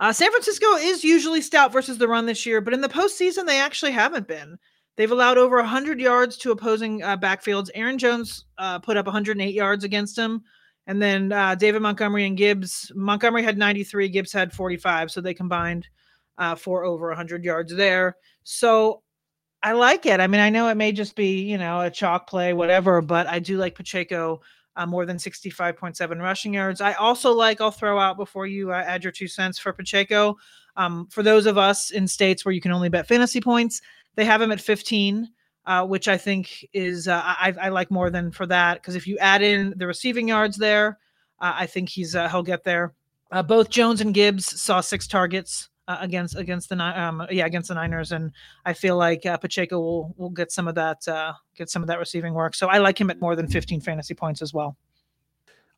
Uh, 0.00 0.12
San 0.12 0.30
Francisco 0.30 0.74
is 0.76 1.02
usually 1.02 1.40
stout 1.40 1.72
versus 1.72 1.98
the 1.98 2.06
run 2.06 2.24
this 2.24 2.46
year, 2.46 2.60
but 2.60 2.72
in 2.72 2.80
the 2.80 2.88
postseason 2.88 3.46
they 3.46 3.58
actually 3.58 3.90
haven't 3.90 4.28
been. 4.28 4.56
They've 4.98 5.12
allowed 5.12 5.38
over 5.38 5.58
100 5.58 6.00
yards 6.00 6.36
to 6.38 6.50
opposing 6.50 7.04
uh, 7.04 7.16
backfields. 7.16 7.70
Aaron 7.72 7.98
Jones 7.98 8.46
uh, 8.58 8.80
put 8.80 8.96
up 8.96 9.06
108 9.06 9.54
yards 9.54 9.84
against 9.84 10.18
him. 10.18 10.42
And 10.88 11.00
then 11.00 11.30
uh, 11.30 11.54
David 11.54 11.82
Montgomery 11.82 12.26
and 12.26 12.36
Gibbs. 12.36 12.90
Montgomery 12.96 13.44
had 13.44 13.56
93, 13.56 14.08
Gibbs 14.08 14.32
had 14.32 14.52
45. 14.52 15.12
So 15.12 15.20
they 15.20 15.34
combined 15.34 15.86
uh, 16.36 16.56
for 16.56 16.82
over 16.82 17.06
100 17.06 17.44
yards 17.44 17.72
there. 17.72 18.16
So 18.42 19.04
I 19.62 19.70
like 19.70 20.04
it. 20.04 20.18
I 20.18 20.26
mean, 20.26 20.40
I 20.40 20.50
know 20.50 20.66
it 20.66 20.74
may 20.74 20.90
just 20.90 21.14
be, 21.14 21.42
you 21.42 21.58
know, 21.58 21.82
a 21.82 21.90
chalk 21.90 22.28
play, 22.28 22.52
whatever, 22.52 23.00
but 23.00 23.28
I 23.28 23.38
do 23.38 23.56
like 23.56 23.76
Pacheco 23.76 24.40
uh, 24.74 24.86
more 24.86 25.06
than 25.06 25.16
65.7 25.16 26.20
rushing 26.20 26.54
yards. 26.54 26.80
I 26.80 26.94
also 26.94 27.32
like, 27.32 27.60
I'll 27.60 27.70
throw 27.70 28.00
out 28.00 28.16
before 28.16 28.48
you 28.48 28.72
uh, 28.72 28.82
add 28.84 29.04
your 29.04 29.12
two 29.12 29.28
cents 29.28 29.60
for 29.60 29.72
Pacheco. 29.72 30.36
Um, 30.76 31.06
for 31.10 31.22
those 31.22 31.46
of 31.46 31.56
us 31.56 31.90
in 31.90 32.06
states 32.06 32.44
where 32.44 32.52
you 32.52 32.60
can 32.60 32.70
only 32.72 32.88
bet 32.88 33.08
fantasy 33.08 33.40
points, 33.40 33.80
they 34.14 34.24
have 34.24 34.40
him 34.40 34.52
at 34.52 34.60
15, 34.60 35.28
uh, 35.66 35.86
which 35.86 36.08
I 36.08 36.16
think 36.16 36.66
is 36.72 37.08
uh, 37.08 37.22
I, 37.24 37.54
I, 37.60 37.68
like 37.68 37.90
more 37.90 38.10
than 38.10 38.30
for 38.30 38.46
that 38.46 38.80
because 38.80 38.96
if 38.96 39.06
you 39.06 39.18
add 39.18 39.42
in 39.42 39.74
the 39.76 39.86
receiving 39.86 40.28
yards 40.28 40.56
there, 40.56 40.98
uh, 41.40 41.52
I 41.56 41.66
think 41.66 41.88
he's 41.88 42.16
uh, 42.16 42.28
he'll 42.28 42.42
get 42.42 42.64
there. 42.64 42.94
Uh, 43.30 43.42
both 43.42 43.68
Jones 43.68 44.00
and 44.00 44.14
Gibbs 44.14 44.60
saw 44.60 44.80
six 44.80 45.06
targets 45.06 45.68
uh, 45.86 45.98
against 46.00 46.36
against 46.36 46.70
the 46.70 46.80
um, 46.82 47.26
yeah 47.30 47.44
against 47.44 47.68
the 47.68 47.74
Niners, 47.74 48.12
and 48.12 48.32
I 48.64 48.72
feel 48.72 48.96
like 48.96 49.22
Pacheco 49.22 49.78
will 49.78 50.14
will 50.16 50.30
get 50.30 50.50
some 50.50 50.68
of 50.68 50.74
that 50.76 51.02
get 51.54 51.68
some 51.68 51.82
of 51.82 51.88
that 51.88 51.98
receiving 51.98 52.32
work. 52.32 52.54
So 52.54 52.68
I 52.68 52.78
like 52.78 52.98
him 52.98 53.10
at 53.10 53.20
more 53.20 53.36
than 53.36 53.46
15 53.46 53.82
fantasy 53.82 54.14
points 54.14 54.40
as 54.40 54.54
well. 54.54 54.76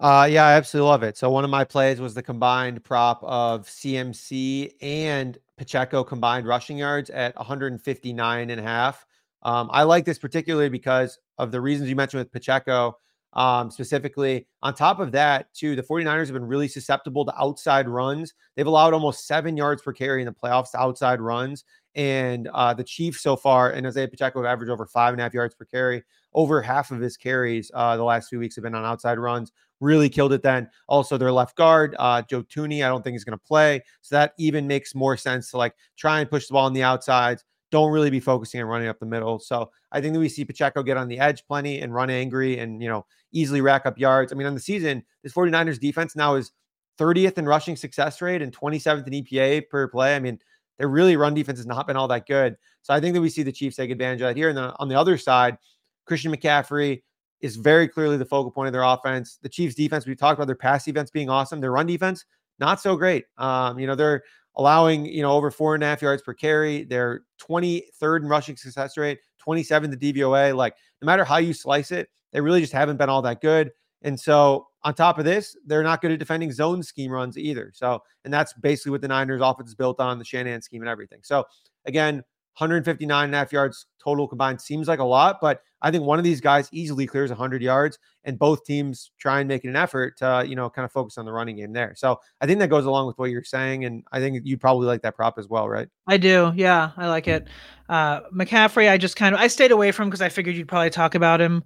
Uh, 0.01 0.27
yeah, 0.31 0.47
I 0.47 0.53
absolutely 0.53 0.89
love 0.89 1.03
it. 1.03 1.19
So 1.19 1.31
one 1.31 1.45
of 1.45 1.51
my 1.51 1.63
plays 1.63 2.01
was 2.01 2.15
the 2.15 2.23
combined 2.23 2.83
prop 2.83 3.23
of 3.23 3.67
CMC 3.67 4.73
and 4.81 5.37
Pacheco 5.61 6.03
combined 6.03 6.47
rushing 6.47 6.79
yards 6.79 7.11
at 7.11 7.37
159 7.37 8.49
and 8.49 8.59
a 8.59 8.63
half. 8.63 9.05
Um, 9.43 9.69
I 9.71 9.83
like 9.83 10.07
this 10.07 10.19
particularly 10.19 10.71
because 10.71 11.19
of 11.37 11.53
the 11.53 11.61
reasons 11.61 11.91
you 11.91 11.97
mentioned 11.97 12.21
with 12.21 12.33
Pacheco 12.33 12.97
um, 13.35 13.71
specifically. 13.71 14.47
On 14.63 14.73
top 14.73 15.01
of 15.01 15.13
that, 15.13 15.53
too, 15.53 15.77
the 15.77 15.83
49ers 15.83 16.29
have 16.29 16.33
been 16.33 16.47
really 16.47 16.67
susceptible 16.67 17.27
to 17.27 17.39
outside 17.39 17.91
runs. 17.91 18.33
They've 18.57 18.67
allowed 18.67 18.95
almost 18.95 19.27
seven 19.27 19.55
yards 19.55 19.83
per 19.83 19.93
carry 19.93 20.23
in 20.23 20.27
the 20.27 20.33
playoffs 20.33 20.71
to 20.71 20.81
outside 20.81 21.21
runs. 21.21 21.67
And 21.95 22.49
uh, 22.49 22.75
the 22.75 22.85
Chiefs 22.85 23.21
so 23.21 23.37
far, 23.37 23.71
and 23.71 23.87
Isaiah 23.87 24.09
Pacheco 24.09 24.43
have 24.43 24.51
averaged 24.51 24.71
over 24.71 24.87
five 24.87 25.13
and 25.13 25.21
a 25.21 25.25
half 25.25 25.35
yards 25.35 25.55
per 25.55 25.65
carry. 25.65 26.03
Over 26.33 26.63
half 26.63 26.93
of 26.93 27.01
his 27.01 27.17
carries 27.17 27.71
uh, 27.75 27.97
the 27.97 28.05
last 28.05 28.29
few 28.29 28.39
weeks 28.39 28.55
have 28.57 28.63
been 28.63 28.75
on 28.75 28.85
outside 28.85 29.19
runs. 29.19 29.51
Really 29.81 30.09
killed 30.09 30.33
it 30.33 30.43
then. 30.43 30.69
Also, 30.89 31.17
their 31.17 31.33
left 31.33 31.57
guard, 31.57 31.97
uh, 31.99 32.23
Joe 32.23 32.43
Thuney, 32.43 32.85
I 32.85 32.89
don't 32.89 33.03
think 33.03 33.15
he's 33.15 33.25
going 33.25 33.39
to 33.39 33.45
play. 33.45 33.83
So 34.03 34.15
that 34.15 34.35
even 34.39 34.67
makes 34.67 34.95
more 34.95 35.17
sense 35.17 35.51
to 35.51 35.57
like 35.57 35.75
try 35.97 36.21
and 36.21 36.31
push 36.31 36.47
the 36.47 36.53
ball 36.53 36.67
on 36.67 36.73
the 36.73 36.83
outsides. 36.83 37.45
Don't 37.73 37.91
really 37.91 38.11
be 38.11 38.21
focusing 38.21 38.61
on 38.61 38.69
running 38.69 38.89
up 38.89 39.01
the 39.01 39.07
middle. 39.07 39.39
So 39.39 39.71
I 39.91 40.01
think 40.01 40.13
that 40.13 40.21
we 40.21 40.29
see 40.29 40.45
Pacheco 40.45 40.83
get 40.83 40.97
on 40.97 41.09
the 41.09 41.19
edge 41.19 41.45
plenty 41.47 41.81
and 41.81 41.95
run 41.95 42.11
angry 42.11 42.59
and, 42.59 42.83
you 42.83 42.89
know, 42.89 43.07
easily 43.33 43.61
rack 43.61 43.87
up 43.87 43.99
yards. 43.99 44.33
I 44.33 44.37
mean, 44.37 44.47
on 44.47 44.55
the 44.55 44.61
season, 44.61 45.03
this 45.23 45.33
49ers 45.33 45.81
defense 45.81 46.15
now 46.15 46.35
is 46.35 46.53
30th 46.99 47.39
in 47.39 47.47
rushing 47.47 47.77
success 47.77 48.21
rate 48.21 48.43
and 48.43 48.57
27th 48.57 49.07
in 49.07 49.25
EPA 49.25 49.69
per 49.71 49.89
play. 49.89 50.15
I 50.15 50.21
mean, 50.21 50.39
their 50.81 50.89
really 50.89 51.15
run 51.15 51.35
defense 51.35 51.59
has 51.59 51.67
not 51.67 51.87
been 51.87 51.95
all 51.95 52.09
that 52.09 52.27
good. 52.27 52.57
So 52.81 52.95
I 52.95 53.01
think 53.01 53.13
that 53.13 53.21
we 53.21 53.29
see 53.29 53.43
the 53.43 53.53
Chiefs 53.53 53.77
take 53.77 53.91
advantage 53.91 54.23
of 54.23 54.29
that 54.29 54.37
here. 54.37 54.49
And 54.49 54.57
then 54.57 54.73
on 54.79 54.89
the 54.89 54.95
other 54.95 55.19
side, 55.19 55.59
Christian 56.07 56.35
McCaffrey 56.35 57.03
is 57.43 57.57
very 57.57 57.87
clearly 57.87 58.17
the 58.17 58.25
focal 58.25 58.51
point 58.51 58.69
of 58.69 58.73
their 58.73 58.83
offense. 58.83 59.39
The 59.43 59.51
Chiefs 59.51 59.75
defense, 59.75 60.07
we 60.07 60.17
talked 60.17 60.39
about 60.39 60.47
their 60.47 60.57
pass 60.57 60.87
defense 60.87 61.11
being 61.11 61.29
awesome. 61.29 61.61
Their 61.61 61.73
run 61.73 61.87
defense, 61.87 62.25
not 62.59 62.81
so 62.81 62.97
great. 62.97 63.27
Um, 63.37 63.79
you 63.79 63.87
know, 63.87 63.95
they're 63.95 64.23
allowing, 64.57 65.05
you 65.05 65.21
know, 65.21 65.33
over 65.33 65.51
four 65.51 65.75
and 65.75 65.85
a 65.85 65.87
half 65.87 66.01
yards 66.01 66.23
per 66.23 66.33
carry. 66.33 66.85
They're 66.85 67.25
23rd 67.43 68.23
in 68.23 68.29
rushing 68.29 68.57
success 68.57 68.97
rate, 68.97 69.19
27th 69.47 70.01
the 70.01 70.13
DVOA. 70.15 70.57
Like, 70.57 70.77
no 71.03 71.07
matter 71.07 71.25
how 71.25 71.37
you 71.37 71.53
slice 71.53 71.93
it, 71.93 72.09
they 72.33 72.41
really 72.41 72.63
just 72.63 72.73
haven't 72.73 72.97
been 72.97 73.11
all 73.11 73.21
that 73.21 73.43
good. 73.43 73.71
And 74.01 74.19
so 74.19 74.69
on 74.83 74.95
top 74.95 75.19
of 75.19 75.25
this, 75.25 75.57
they're 75.67 75.83
not 75.83 76.01
good 76.01 76.13
at 76.13 76.19
defending 76.19 76.53
zone 76.53 76.83
scheme 76.83 77.11
runs 77.11 77.37
either. 77.37 77.71
So, 77.75 78.03
and 78.25 78.33
that's 78.33 78.53
basically 78.55 78.93
what 78.93 79.03
the 79.03 79.09
Niners 79.09 79.41
offense 79.43 79.69
is 79.69 79.75
built 79.75 80.01
on, 80.01 80.19
the 80.19 80.25
Shanahan 80.25 80.63
scheme 80.63 80.83
and 80.83 80.89
everything. 80.89 81.21
So 81.23 81.45
again, 81.85 82.23
159 82.57 83.25
and 83.25 83.35
a 83.35 83.39
half 83.39 83.53
yards 83.53 83.87
total 84.03 84.29
combined 84.29 84.61
seems 84.61 84.89
like 84.89 84.99
a 84.99 85.05
lot, 85.05 85.39
but 85.41 85.63
I 85.83 85.91
think 85.91 86.05
one 86.05 86.19
of 86.19 86.25
these 86.25 86.41
guys 86.41 86.69
easily 86.73 87.07
clears 87.07 87.31
100 87.31 87.63
yards, 87.63 87.99
and 88.25 88.39
both 88.39 88.65
teams 88.65 89.13
try 89.19 89.41
and 89.41 89.49
make 89.49 89.65
an 89.65 89.77
effort 89.77 90.19
to, 90.19 90.45
you 90.47 90.57
know, 90.57 90.69
kind 90.69 90.85
of 90.85 90.93
focus 90.93 91.17
on 91.17 91.25
the 91.25 91.33
running 91.33 91.57
game 91.57 91.73
there. 91.73 91.95
So 91.97 92.21
I 92.41 92.47
think 92.47 92.59
that 92.59 92.69
goes 92.69 92.85
along 92.85 93.07
with 93.07 93.17
what 93.19 93.31
you're 93.31 93.45
saying, 93.45 93.87
and 93.87 94.05
I 94.13 94.19
think 94.21 94.43
you 94.45 94.59
probably 94.59 94.87
like 94.87 95.01
that 95.03 95.17
prop 95.17 95.39
as 95.39 95.49
well, 95.49 95.69
right? 95.69 95.89
I 96.07 96.19
do. 96.19 96.53
Yeah, 96.55 96.91
I 96.97 97.09
like 97.09 97.29
it. 97.29 97.49
Uh, 97.89 98.21
McCaffrey, 98.31 98.91
I 98.91 98.99
just 98.99 99.17
kind 99.17 99.35
of 99.35 99.41
I 99.41 99.47
stayed 99.47 99.71
away 99.71 99.91
from 99.91 100.11
because 100.11 100.21
I 100.21 100.29
figured 100.29 100.55
you'd 100.55 100.69
probably 100.69 100.91
talk 100.91 101.15
about 101.15 101.41
him. 101.41 101.65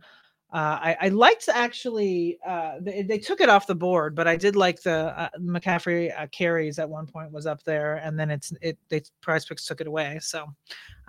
Uh, 0.55 0.79
I, 0.81 0.97
I 1.01 1.09
liked 1.09 1.49
actually 1.49 2.39
uh, 2.47 2.75
they, 2.81 3.03
they, 3.03 3.19
took 3.19 3.41
it 3.41 3.49
off 3.49 3.67
the 3.67 3.75
board, 3.75 4.15
but 4.15 4.29
I 4.29 4.37
did 4.37 4.55
like 4.55 4.81
the 4.83 5.13
uh, 5.19 5.29
McCaffrey 5.41 6.17
uh, 6.17 6.29
carries 6.29 6.79
at 6.79 6.89
one 6.89 7.09
point 7.09 7.33
was 7.33 7.45
up 7.45 7.65
there, 7.65 7.97
and 7.97 8.17
then 8.17 8.31
it's 8.31 8.53
it 8.63 8.79
they 8.89 9.03
Prize 9.21 9.45
Picks 9.45 9.67
took 9.67 9.81
it 9.81 9.89
away, 9.89 10.21
so 10.23 10.47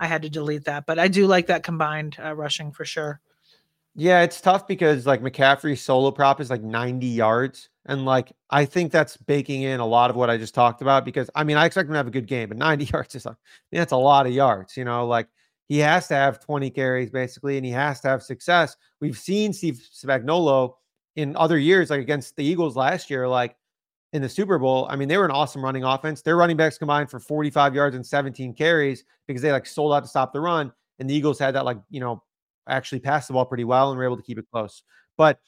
I 0.00 0.08
had 0.08 0.22
to 0.22 0.28
delete 0.28 0.64
that. 0.64 0.84
But 0.84 0.98
I 0.98 1.06
do 1.06 1.28
like 1.28 1.46
that 1.46 1.62
combined 1.62 2.16
uh, 2.20 2.34
rushing 2.34 2.72
for 2.72 2.84
sure. 2.84 3.20
Yeah, 3.94 4.22
it's 4.22 4.40
tough 4.40 4.66
because 4.66 5.06
like 5.06 5.22
McCaffrey's 5.22 5.80
solo 5.80 6.10
prop 6.10 6.40
is 6.40 6.50
like 6.50 6.62
90 6.62 7.06
yards. 7.06 7.68
And 7.86 8.04
like 8.04 8.32
I 8.50 8.64
think 8.64 8.90
that's 8.90 9.16
baking 9.16 9.62
in 9.62 9.78
a 9.78 9.86
lot 9.86 10.10
of 10.10 10.16
what 10.16 10.28
I 10.28 10.38
just 10.38 10.54
talked 10.54 10.82
about 10.82 11.04
because 11.04 11.30
I 11.36 11.44
mean 11.44 11.56
I 11.56 11.66
expect 11.66 11.86
him 11.86 11.92
to 11.92 11.98
have 11.98 12.08
a 12.08 12.10
good 12.10 12.26
game, 12.26 12.48
but 12.48 12.58
90 12.58 12.84
yards 12.92 13.14
is 13.14 13.24
like 13.24 13.36
that's 13.70 13.92
a 13.92 13.96
lot 13.96 14.26
of 14.26 14.32
yards, 14.32 14.76
you 14.76 14.84
know, 14.84 15.06
like 15.06 15.28
he 15.68 15.78
has 15.78 16.08
to 16.08 16.14
have 16.14 16.40
20 16.40 16.70
carries 16.70 17.10
basically, 17.10 17.56
and 17.56 17.66
he 17.66 17.72
has 17.72 18.00
to 18.00 18.08
have 18.08 18.22
success. 18.22 18.76
We've 19.00 19.18
seen 19.18 19.52
Steve 19.52 19.80
Spagnuolo 19.92 20.74
in 21.16 21.36
other 21.36 21.58
years, 21.58 21.90
like 21.90 22.00
against 22.00 22.36
the 22.36 22.44
Eagles 22.44 22.76
last 22.76 23.10
year, 23.10 23.26
like 23.26 23.56
in 24.12 24.22
the 24.22 24.28
Super 24.28 24.58
Bowl. 24.58 24.86
I 24.88 24.96
mean, 24.96 25.08
they 25.08 25.18
were 25.18 25.24
an 25.24 25.30
awesome 25.30 25.64
running 25.64 25.84
offense. 25.84 26.22
Their 26.22 26.36
running 26.36 26.56
backs 26.56 26.78
combined 26.78 27.10
for 27.10 27.18
45 27.18 27.74
yards 27.74 27.96
and 27.96 28.06
17 28.06 28.54
carries 28.54 29.04
because 29.26 29.42
they 29.42 29.50
like 29.50 29.66
sold 29.66 29.92
out 29.92 30.00
to 30.04 30.08
stop 30.08 30.32
the 30.32 30.40
run. 30.40 30.72
And 30.98 31.10
the 31.10 31.14
Eagles 31.14 31.38
had 31.38 31.54
that 31.54 31.64
like, 31.64 31.78
you 31.90 32.00
know, 32.00 32.22
actually 32.68 33.00
passed 33.00 33.28
the 33.28 33.34
ball 33.34 33.44
pretty 33.44 33.64
well 33.64 33.90
and 33.90 33.98
were 33.98 34.04
able 34.04 34.16
to 34.16 34.22
keep 34.22 34.38
it 34.38 34.46
close. 34.50 34.82
But 35.16 35.38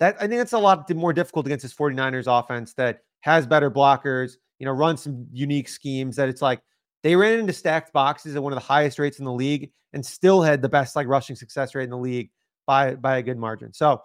that 0.00 0.16
I 0.20 0.26
think 0.26 0.40
it's 0.40 0.52
a 0.52 0.58
lot 0.58 0.88
more 0.94 1.12
difficult 1.12 1.46
against 1.46 1.62
this 1.62 1.74
49ers 1.74 2.26
offense 2.26 2.74
that 2.74 3.00
has 3.20 3.46
better 3.46 3.70
blockers, 3.70 4.34
you 4.58 4.66
know, 4.66 4.72
run 4.72 4.96
some 4.96 5.26
unique 5.32 5.68
schemes 5.68 6.16
that 6.16 6.28
it's 6.28 6.42
like 6.42 6.60
they 7.02 7.16
ran 7.16 7.38
into 7.38 7.52
stacked 7.52 7.92
boxes 7.92 8.36
at 8.36 8.42
one 8.42 8.52
of 8.52 8.56
the 8.56 8.64
highest 8.64 8.98
rates 8.98 9.18
in 9.18 9.24
the 9.24 9.32
league 9.32 9.70
and 9.92 10.04
still 10.04 10.42
had 10.42 10.62
the 10.62 10.68
best 10.68 10.96
like 10.96 11.06
rushing 11.06 11.36
success 11.36 11.74
rate 11.74 11.84
in 11.84 11.90
the 11.90 11.98
league 11.98 12.30
by 12.66 12.94
by 12.94 13.18
a 13.18 13.22
good 13.22 13.38
margin. 13.38 13.72
So 13.72 14.02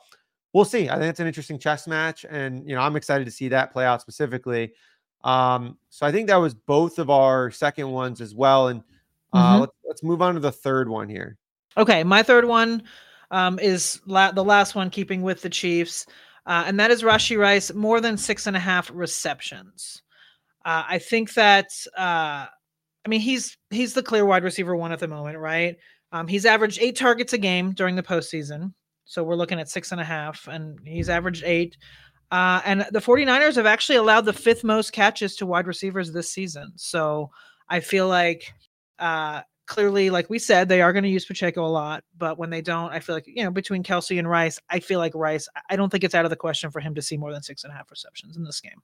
we'll 0.53 0.65
see. 0.65 0.89
I 0.89 0.93
think 0.93 1.05
it's 1.05 1.19
an 1.19 1.27
interesting 1.27 1.59
chess 1.59 1.87
match, 1.87 2.25
and 2.29 2.67
you 2.67 2.75
know 2.75 2.81
I'm 2.81 2.95
excited 2.95 3.25
to 3.25 3.31
see 3.31 3.49
that 3.49 3.71
play 3.71 3.85
out 3.85 4.01
specifically. 4.01 4.73
Um, 5.23 5.77
so 5.89 6.05
I 6.05 6.11
think 6.11 6.27
that 6.27 6.37
was 6.37 6.53
both 6.53 6.99
of 6.99 7.09
our 7.09 7.51
second 7.51 7.91
ones 7.91 8.21
as 8.21 8.35
well, 8.35 8.69
and 8.69 8.81
uh, 9.33 9.51
mm-hmm. 9.51 9.61
let's 9.61 9.73
let's 9.85 10.03
move 10.03 10.21
on 10.21 10.33
to 10.33 10.39
the 10.39 10.51
third 10.51 10.89
one 10.89 11.09
here. 11.09 11.37
Okay, 11.77 12.03
my 12.03 12.23
third 12.23 12.45
one 12.45 12.83
um, 13.31 13.59
is 13.59 14.01
la- 14.05 14.31
the 14.31 14.43
last 14.43 14.75
one, 14.75 14.89
keeping 14.89 15.21
with 15.21 15.41
the 15.41 15.49
Chiefs, 15.49 16.05
uh, 16.45 16.63
and 16.65 16.79
that 16.79 16.91
is 16.91 17.03
Rashee 17.03 17.37
Rice, 17.37 17.73
more 17.73 18.01
than 18.01 18.17
six 18.17 18.47
and 18.47 18.55
a 18.55 18.59
half 18.59 18.89
receptions. 18.93 20.01
Uh, 20.65 20.83
I 20.87 20.99
think 20.99 21.33
that 21.35 21.69
uh, 21.95 22.47
I 23.07 23.09
mean 23.09 23.21
he's 23.21 23.57
he's 23.69 23.93
the 23.93 24.03
clear 24.03 24.25
wide 24.25 24.43
receiver 24.43 24.75
one 24.75 24.91
at 24.91 24.99
the 24.99 25.07
moment, 25.07 25.37
right? 25.37 25.77
Um, 26.11 26.27
he's 26.27 26.45
averaged 26.45 26.79
eight 26.81 26.97
targets 26.97 27.31
a 27.31 27.37
game 27.37 27.71
during 27.71 27.95
the 27.95 28.03
postseason. 28.03 28.73
So 29.05 29.23
we're 29.23 29.35
looking 29.35 29.61
at 29.61 29.69
six 29.69 29.93
and 29.93 30.01
a 30.01 30.03
half, 30.03 30.45
and 30.49 30.77
he's 30.85 31.07
averaged 31.07 31.45
eight. 31.45 31.77
Uh, 32.31 32.59
and 32.65 32.85
the 32.91 32.99
49ers 32.99 33.55
have 33.55 33.65
actually 33.65 33.95
allowed 33.95 34.25
the 34.25 34.33
fifth 34.33 34.65
most 34.65 34.91
catches 34.91 35.37
to 35.37 35.45
wide 35.45 35.67
receivers 35.67 36.11
this 36.11 36.29
season. 36.29 36.73
So 36.75 37.29
I 37.69 37.79
feel 37.79 38.09
like 38.09 38.53
uh, 38.99 39.43
clearly, 39.67 40.09
like 40.09 40.29
we 40.29 40.37
said, 40.37 40.67
they 40.67 40.81
are 40.81 40.91
going 40.91 41.03
to 41.03 41.09
use 41.09 41.23
Pacheco 41.23 41.65
a 41.65 41.67
lot. 41.67 42.03
But 42.17 42.37
when 42.37 42.49
they 42.49 42.61
don't, 42.61 42.91
I 42.91 42.99
feel 42.99 43.15
like, 43.15 43.27
you 43.27 43.45
know, 43.45 43.51
between 43.51 43.83
Kelce 43.83 44.19
and 44.19 44.29
Rice, 44.29 44.59
I 44.69 44.81
feel 44.81 44.99
like 44.99 45.15
Rice, 45.15 45.47
I 45.69 45.77
don't 45.77 45.89
think 45.89 46.03
it's 46.03 46.15
out 46.15 46.25
of 46.25 46.31
the 46.31 46.35
question 46.35 46.69
for 46.71 46.81
him 46.81 46.93
to 46.95 47.01
see 47.01 47.15
more 47.15 47.31
than 47.31 47.43
six 47.43 47.63
and 47.63 47.71
a 47.71 47.75
half 47.77 47.89
receptions 47.89 48.35
in 48.35 48.43
this 48.43 48.59
game. 48.59 48.81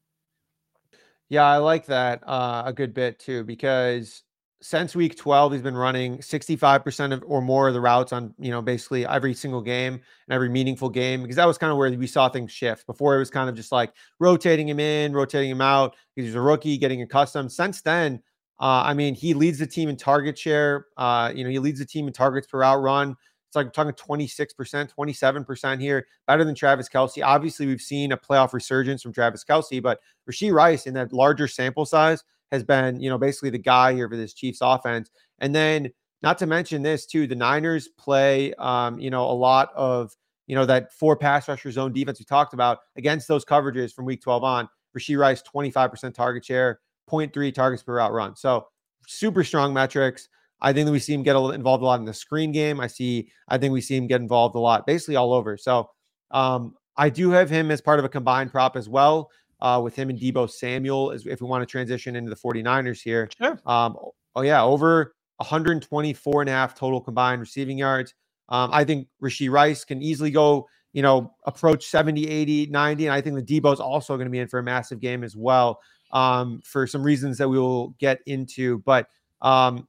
Yeah, 1.30 1.46
I 1.46 1.58
like 1.58 1.86
that 1.88 2.22
uh, 2.28 2.64
a 2.66 2.74
good 2.74 2.94
bit 2.94 3.20
too, 3.20 3.44
because 3.44 4.24
since 4.62 4.96
week 4.96 5.18
12 5.18 5.52
he's 5.52 5.62
been 5.62 5.76
running 5.76 6.22
65% 6.22 7.12
of 7.12 7.22
or 7.28 7.42
more 7.42 7.68
of 7.68 7.74
the 7.74 7.82
routes 7.82 8.14
on 8.14 8.34
you 8.40 8.50
know 8.50 8.62
basically 8.62 9.06
every 9.06 9.34
single 9.34 9.62
game 9.62 9.94
and 9.96 10.02
every 10.34 10.48
meaningful 10.50 10.90
game 10.90 11.22
because 11.22 11.36
that 11.36 11.46
was 11.46 11.58
kind 11.58 11.70
of 11.72 11.78
where 11.78 11.92
we 11.92 12.08
saw 12.08 12.30
things 12.30 12.52
shift. 12.52 12.86
Before 12.88 13.16
it 13.16 13.20
was 13.20 13.30
kind 13.30 13.50
of 13.50 13.56
just 13.56 13.72
like 13.72 13.92
rotating 14.20 14.70
him 14.70 14.80
in 14.80 15.14
rotating 15.14 15.50
him 15.52 15.62
out 15.62 15.96
he's 16.16 16.36
a 16.36 16.42
rookie 16.42 16.78
getting 16.78 17.02
accustomed. 17.02 17.52
Since 17.52 17.82
then 17.82 18.22
uh, 18.60 18.84
i 18.86 18.94
mean 18.94 19.16
he 19.16 19.34
leads 19.34 19.60
the 19.60 19.68
team 19.68 19.90
in 19.90 19.98
target 19.98 20.38
share 20.38 20.86
uh, 20.98 21.32
you 21.36 21.44
know 21.44 21.50
he 21.50 21.60
leads 21.60 21.80
the 21.80 21.86
team 21.86 22.08
in 22.08 22.14
targets 22.14 22.48
per 22.48 22.64
out 22.64 22.78
run 22.82 23.16
it's 23.54 23.56
like 23.56 23.68
I'm 23.68 23.94
talking 23.94 24.18
26%, 24.18 24.90
27% 24.98 25.80
here, 25.80 26.08
better 26.26 26.44
than 26.44 26.56
Travis 26.56 26.90
Kelce. 26.90 27.24
Obviously, 27.24 27.68
we've 27.68 27.82
seen 27.82 28.12
a 28.12 28.18
playoff 28.18 28.52
resurgence 28.52 29.04
from 29.04 29.14
Travis 29.14 29.44
Kelce, 29.44 29.82
but 29.82 30.00
Rashee 30.30 30.52
Rice 30.52 30.88
in 30.88 30.96
that 30.96 31.14
larger 31.14 31.48
sample 31.48 31.86
size 31.86 32.24
has 32.52 32.64
been, 32.64 33.00
you 33.00 33.10
know, 33.10 33.18
basically 33.20 33.52
the 33.52 33.60
guy 33.60 33.94
here 33.94 34.10
for 34.10 34.18
this 34.18 34.34
Chiefs 34.34 34.60
offense. 34.62 35.12
And 35.38 35.54
then, 35.54 35.92
not 36.24 36.40
to 36.40 36.48
mention 36.48 36.82
this 36.82 37.06
too, 37.06 37.28
the 37.28 37.36
Niners 37.36 37.90
play, 37.90 38.56
um, 38.56 38.98
you 38.98 39.12
know, 39.12 39.24
a 39.30 39.34
lot 39.34 39.70
of, 39.76 40.16
you 40.48 40.56
know, 40.56 40.66
that 40.66 40.92
four 40.92 41.16
pass 41.16 41.48
rusher 41.48 41.72
zone 41.72 41.94
defense 41.94 42.18
we 42.18 42.26
talked 42.26 42.56
about 42.56 42.80
against 42.96 43.28
those 43.28 43.46
coverages 43.46 43.94
from 43.94 44.06
week 44.06 44.22
12 44.22 44.44
on. 44.44 44.70
Rashee 44.98 45.18
Rice, 45.18 45.44
25% 45.44 46.14
target 46.16 46.44
share, 46.44 46.80
0.3 47.08 47.54
targets 47.54 47.84
per 47.84 47.96
route 47.96 48.14
run. 48.14 48.36
So 48.36 48.66
super 49.06 49.44
strong 49.44 49.74
metrics. 49.74 50.30
I 50.64 50.72
think 50.72 50.86
that 50.86 50.94
we 50.94 51.00
see 51.00 51.14
him 51.14 51.24
get 51.24 51.36
involved 51.36 51.84
a 51.84 51.86
lot 51.86 52.00
in 52.00 52.06
the 52.06 52.14
screen 52.14 52.54
game. 52.54 52.80
I 52.80 52.88
see, 52.88 53.30
I 53.50 53.58
think 53.58 53.74
we 53.74 53.82
see 53.82 53.98
him 53.98 54.08
get 54.08 54.22
involved 54.22 54.56
a 54.56 54.60
lot, 54.60 54.88
basically 54.88 55.18
all 55.18 55.34
over. 55.34 55.58
So 55.58 55.90
um, 56.32 56.76
I 56.96 57.10
do 57.10 57.32
have 57.32 57.50
him 57.50 57.70
as 57.70 57.82
part 57.82 58.00
of 58.00 58.06
a 58.06 58.10
combined 58.10 58.52
prop 58.52 58.78
as 58.78 58.88
well 58.88 59.30
uh, 59.60 59.82
with 59.84 59.96
him 59.96 60.10
and 60.10 60.18
Deebo 60.18 60.50
Samuel 60.50 61.12
as 61.12 61.28
if 61.28 61.42
we 61.42 61.48
want 61.48 61.62
to 61.62 61.66
transition 61.66 62.16
into 62.16 62.30
the 62.30 62.36
49ers 62.38 63.02
here. 63.02 63.30
Sure. 63.38 63.60
Um, 63.66 63.98
oh, 64.36 64.42
yeah, 64.42 64.64
over 64.64 65.14
124 65.38 66.42
and 66.42 66.50
a 66.50 66.54
half 66.54 66.76
total 66.76 67.02
combined 67.02 67.42
receiving 67.42 67.78
yards. 67.78 68.14
Um, 68.48 68.70
I 68.72 68.86
think 68.86 69.08
Rashee 69.22 69.52
Rice 69.52 69.84
can 69.84 70.02
easily 70.02 70.32
go, 70.32 70.68
you 70.94 71.02
know, 71.02 71.34
approach 71.46 71.86
70, 71.86 72.28
80, 72.28 72.68
90. 72.68 73.08
And 73.08 73.14
I 73.14 73.20
think 73.20 73.36
the 73.36 73.62
Deebo 73.62 73.74
is 73.74 73.80
also 73.82 74.16
going 74.16 74.28
to 74.28 74.32
be 74.32 74.40
in 74.40 74.48
for 74.48 74.60
a 74.60 74.64
massive 74.64 75.02
game 75.02 75.24
as 75.26 75.36
well 75.36 75.80
um, 76.12 76.62
for 76.64 76.88
some 76.88 77.04
reasons 77.04 77.38
that 77.40 77.50
we 77.50 77.60
will 77.60 77.90
get 78.00 78.20
into. 78.26 78.80
But 78.80 79.08
um, 79.42 79.88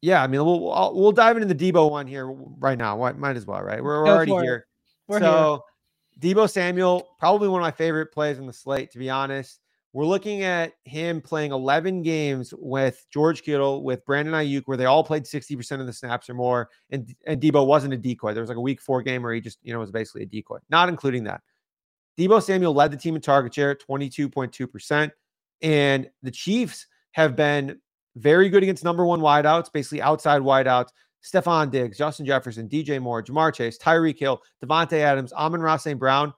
yeah, 0.00 0.22
I 0.22 0.26
mean, 0.26 0.44
we'll 0.44 0.94
we'll 0.94 1.12
dive 1.12 1.36
into 1.36 1.52
the 1.52 1.72
Deebo 1.72 1.90
one 1.90 2.06
here 2.06 2.26
right 2.30 2.78
now. 2.78 2.96
What 2.96 3.18
might 3.18 3.36
as 3.36 3.46
well, 3.46 3.62
right? 3.62 3.82
We're, 3.82 4.04
we're 4.04 4.08
already 4.08 4.32
here. 4.32 4.66
We're 5.08 5.20
so 5.20 5.64
here. 6.20 6.34
Deebo 6.34 6.50
Samuel, 6.50 7.08
probably 7.18 7.48
one 7.48 7.60
of 7.60 7.64
my 7.64 7.70
favorite 7.70 8.12
plays 8.12 8.38
in 8.38 8.46
the 8.46 8.52
slate, 8.52 8.90
to 8.92 8.98
be 8.98 9.10
honest. 9.10 9.60
We're 9.94 10.04
looking 10.04 10.42
at 10.42 10.74
him 10.84 11.20
playing 11.20 11.52
11 11.52 12.02
games 12.02 12.52
with 12.56 13.04
George 13.10 13.42
Kittle, 13.42 13.82
with 13.82 14.04
Brandon 14.04 14.34
Aiyuk, 14.34 14.62
where 14.66 14.76
they 14.76 14.84
all 14.84 15.02
played 15.02 15.24
60% 15.24 15.80
of 15.80 15.86
the 15.86 15.92
snaps 15.92 16.28
or 16.28 16.34
more. 16.34 16.68
And, 16.90 17.14
and 17.26 17.40
Deebo 17.40 17.66
wasn't 17.66 17.94
a 17.94 17.96
decoy. 17.96 18.34
There 18.34 18.42
was 18.42 18.50
like 18.50 18.58
a 18.58 18.60
week 18.60 18.82
four 18.82 19.02
game 19.02 19.22
where 19.22 19.32
he 19.32 19.40
just, 19.40 19.58
you 19.62 19.72
know, 19.72 19.78
was 19.80 19.90
basically 19.90 20.22
a 20.22 20.26
decoy, 20.26 20.58
not 20.68 20.90
including 20.90 21.24
that. 21.24 21.40
Deebo 22.18 22.42
Samuel 22.42 22.74
led 22.74 22.90
the 22.90 22.96
team 22.96 23.16
in 23.16 23.22
target 23.22 23.54
share, 23.54 23.74
22.2%. 23.74 25.10
And 25.62 26.10
the 26.22 26.30
Chiefs 26.30 26.86
have 27.12 27.34
been 27.34 27.80
very 28.18 28.48
good 28.48 28.62
against 28.62 28.84
number 28.84 29.06
one 29.06 29.20
wideouts, 29.20 29.72
basically 29.72 30.02
outside 30.02 30.42
wideouts. 30.42 30.88
Stefon 31.24 31.70
Diggs, 31.70 31.98
Justin 31.98 32.26
Jefferson, 32.26 32.68
DJ 32.68 33.00
Moore, 33.02 33.22
Ja'Marr 33.22 33.52
Chase, 33.52 33.76
Tyreek 33.78 34.18
Hill, 34.18 34.40
Davante 34.64 34.98
Adams, 34.98 35.32
Amon-Ra 35.32 35.76
St. 35.76 35.98
Brown. 35.98 36.32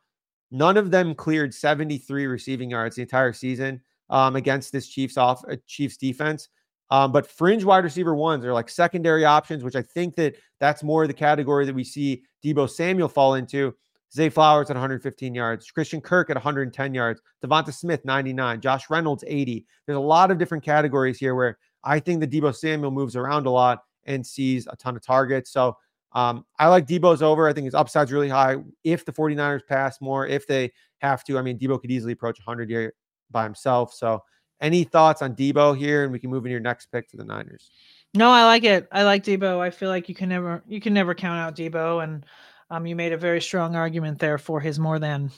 None 0.51 0.77
of 0.77 0.91
them 0.91 1.15
cleared 1.15 1.55
73 1.55 2.27
receiving 2.27 2.71
yards 2.71 2.97
the 2.97 3.03
entire 3.03 3.33
season 3.33 3.81
um, 4.09 4.37
against 4.37 4.73
this 4.73 4.89
Chiefs 4.89 5.17
off 5.17 5.43
uh, 5.51 5.57
Chiefs 5.67 5.97
defense. 5.97 6.49
Um, 6.91 7.13
but 7.13 7.31
fringe 7.31 7.65
wide 7.65 7.85
receiver 7.85 8.15
ones 8.15 8.45
are 8.45 8.53
like 8.53 8.69
secondary 8.69 9.25
options, 9.25 9.63
which 9.63 9.77
I 9.77 9.83
think 9.83 10.17
that 10.17 10.37
that's 10.59 10.83
more 10.83 11.07
the 11.07 11.15
category 11.15 11.65
that 11.67 11.75
we 11.75 11.85
see 11.85 12.25
Deebo 12.45 12.69
Samuel 12.69 13.09
fall 13.09 13.35
into. 13.35 13.75
Zay 14.13 14.29
Flowers 14.29 14.69
at 14.71 14.75
115 14.75 15.35
yards, 15.37 15.71
Christian 15.71 16.01
Kirk 16.01 16.31
at 16.31 16.37
110 16.37 16.95
yards, 16.95 17.21
Devonta 17.45 17.73
Smith 17.73 18.05
99, 18.05 18.61
Josh 18.61 18.91
Reynolds 18.91 19.23
80. 19.25 19.65
There's 19.87 19.97
a 19.97 20.01
lot 20.01 20.33
of 20.33 20.39
different 20.39 20.65
categories 20.65 21.17
here 21.17 21.37
where 21.37 21.59
I 21.85 22.01
think 22.01 22.21
the 22.21 22.29
Deebo 22.29 22.55
Samuel 22.55 22.91
moves 22.91 23.17
around 23.17 23.47
a 23.47 23.51
lot 23.51 23.83
and 24.05 24.27
sees 24.27 24.67
a 24.67 24.77
ton 24.77 24.97
of 24.97 25.03
targets. 25.03 25.51
So 25.51 25.77
um, 26.13 26.45
I 26.59 26.67
like 26.69 26.87
Deebo's 26.87 27.23
over. 27.23 27.49
I 27.49 27.53
think 27.53 27.67
his 27.67 27.75
upside's 27.75 28.13
really 28.13 28.29
high. 28.29 28.57
If 28.85 29.05
the 29.05 29.13
49ers 29.13 29.67
pass 29.67 30.01
more, 30.01 30.27
if 30.27 30.47
they 30.47 30.73
have 30.99 31.25
to, 31.25 31.39
I 31.39 31.43
mean, 31.43 31.59
Deebo 31.59 31.81
could 31.81 31.91
easily 31.91 32.13
approach 32.13 32.39
100 32.39 32.69
year 32.69 32.95
by 33.31 33.45
himself. 33.45 33.95
So 33.95 34.23
any 34.61 34.85
thoughts 34.85 35.23
on 35.23 35.35
Deebo 35.35 35.77
here? 35.77 36.05
And 36.05 36.13
we 36.13 36.19
can 36.19 36.31
move 36.31 36.45
into 36.45 36.53
your 36.53 36.61
next 36.61 36.87
pick 36.87 37.09
for 37.09 37.17
the 37.17 37.25
Niners. 37.25 37.71
No, 38.15 38.31
I 38.31 38.45
like 38.45 38.65
it. 38.65 38.89
I 38.91 39.05
like 39.05 39.25
Deebo. 39.25 39.61
I 39.61 39.71
feel 39.71 39.89
like 39.89 40.09
you 40.09 40.15
can 40.15 40.29
never 40.29 40.65
you 40.67 40.81
can 40.81 40.93
never 40.93 41.15
count 41.15 41.39
out 41.39 41.55
Deebo, 41.55 42.03
and 42.03 42.27
um, 42.69 42.85
you 42.87 42.97
made 42.97 43.13
a 43.13 43.17
very 43.17 43.41
strong 43.41 43.77
argument 43.77 44.19
there 44.19 44.37
for 44.37 44.59
his 44.61 44.81
more 44.81 44.99
than. 44.99 45.31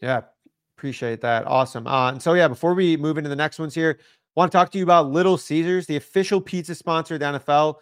Yeah, 0.00 0.22
appreciate 0.78 1.20
that. 1.20 1.46
Awesome. 1.46 1.86
Uh, 1.86 2.12
and 2.12 2.22
so 2.22 2.32
yeah, 2.32 2.48
before 2.48 2.72
we 2.72 2.96
move 2.96 3.18
into 3.18 3.28
the 3.28 3.36
next 3.36 3.58
ones 3.58 3.74
here, 3.74 3.98
Want 4.36 4.52
to 4.52 4.56
talk 4.56 4.70
to 4.70 4.78
you 4.78 4.84
about 4.84 5.10
Little 5.10 5.36
Caesars, 5.36 5.86
the 5.86 5.96
official 5.96 6.40
pizza 6.40 6.74
sponsor 6.74 7.14
of 7.14 7.20
the 7.20 7.26
NFL. 7.26 7.76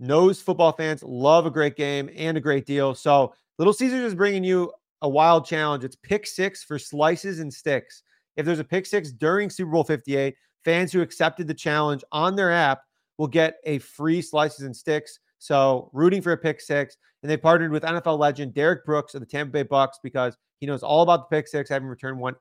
Knows 0.00 0.40
football 0.40 0.72
fans 0.72 1.04
love 1.04 1.46
a 1.46 1.50
great 1.50 1.76
game 1.76 2.10
and 2.16 2.36
a 2.36 2.40
great 2.40 2.66
deal. 2.66 2.94
So 2.94 3.32
Little 3.58 3.72
Caesars 3.72 4.00
is 4.00 4.14
bringing 4.14 4.42
you 4.42 4.72
a 5.02 5.08
wild 5.08 5.46
challenge. 5.46 5.84
It's 5.84 5.96
pick 5.96 6.26
six 6.26 6.64
for 6.64 6.78
slices 6.78 7.38
and 7.38 7.52
sticks. 7.52 8.02
If 8.36 8.44
there's 8.44 8.58
a 8.58 8.64
pick 8.64 8.86
six 8.86 9.12
during 9.12 9.50
Super 9.50 9.70
Bowl 9.70 9.84
58, 9.84 10.34
fans 10.64 10.92
who 10.92 11.00
accepted 11.00 11.46
the 11.46 11.54
challenge 11.54 12.02
on 12.10 12.34
their 12.34 12.50
app 12.50 12.82
will 13.18 13.28
get 13.28 13.58
a 13.64 13.78
free 13.78 14.20
slices 14.20 14.66
and 14.66 14.74
sticks. 14.74 15.20
So 15.38 15.90
rooting 15.92 16.22
for 16.22 16.32
a 16.32 16.36
pick 16.36 16.60
six. 16.60 16.96
And 17.22 17.30
they 17.30 17.36
partnered 17.36 17.70
with 17.70 17.84
NFL 17.84 18.18
legend 18.18 18.52
Derrick 18.52 18.84
Brooks 18.84 19.14
of 19.14 19.20
the 19.20 19.26
Tampa 19.26 19.52
Bay 19.52 19.62
Bucks 19.62 19.98
because 20.02 20.36
he 20.58 20.66
knows 20.66 20.82
all 20.82 21.02
about 21.02 21.30
the 21.30 21.36
pick 21.36 21.46
six, 21.46 21.70
having 21.70 21.88
returned 21.88 22.18
one 22.18 22.34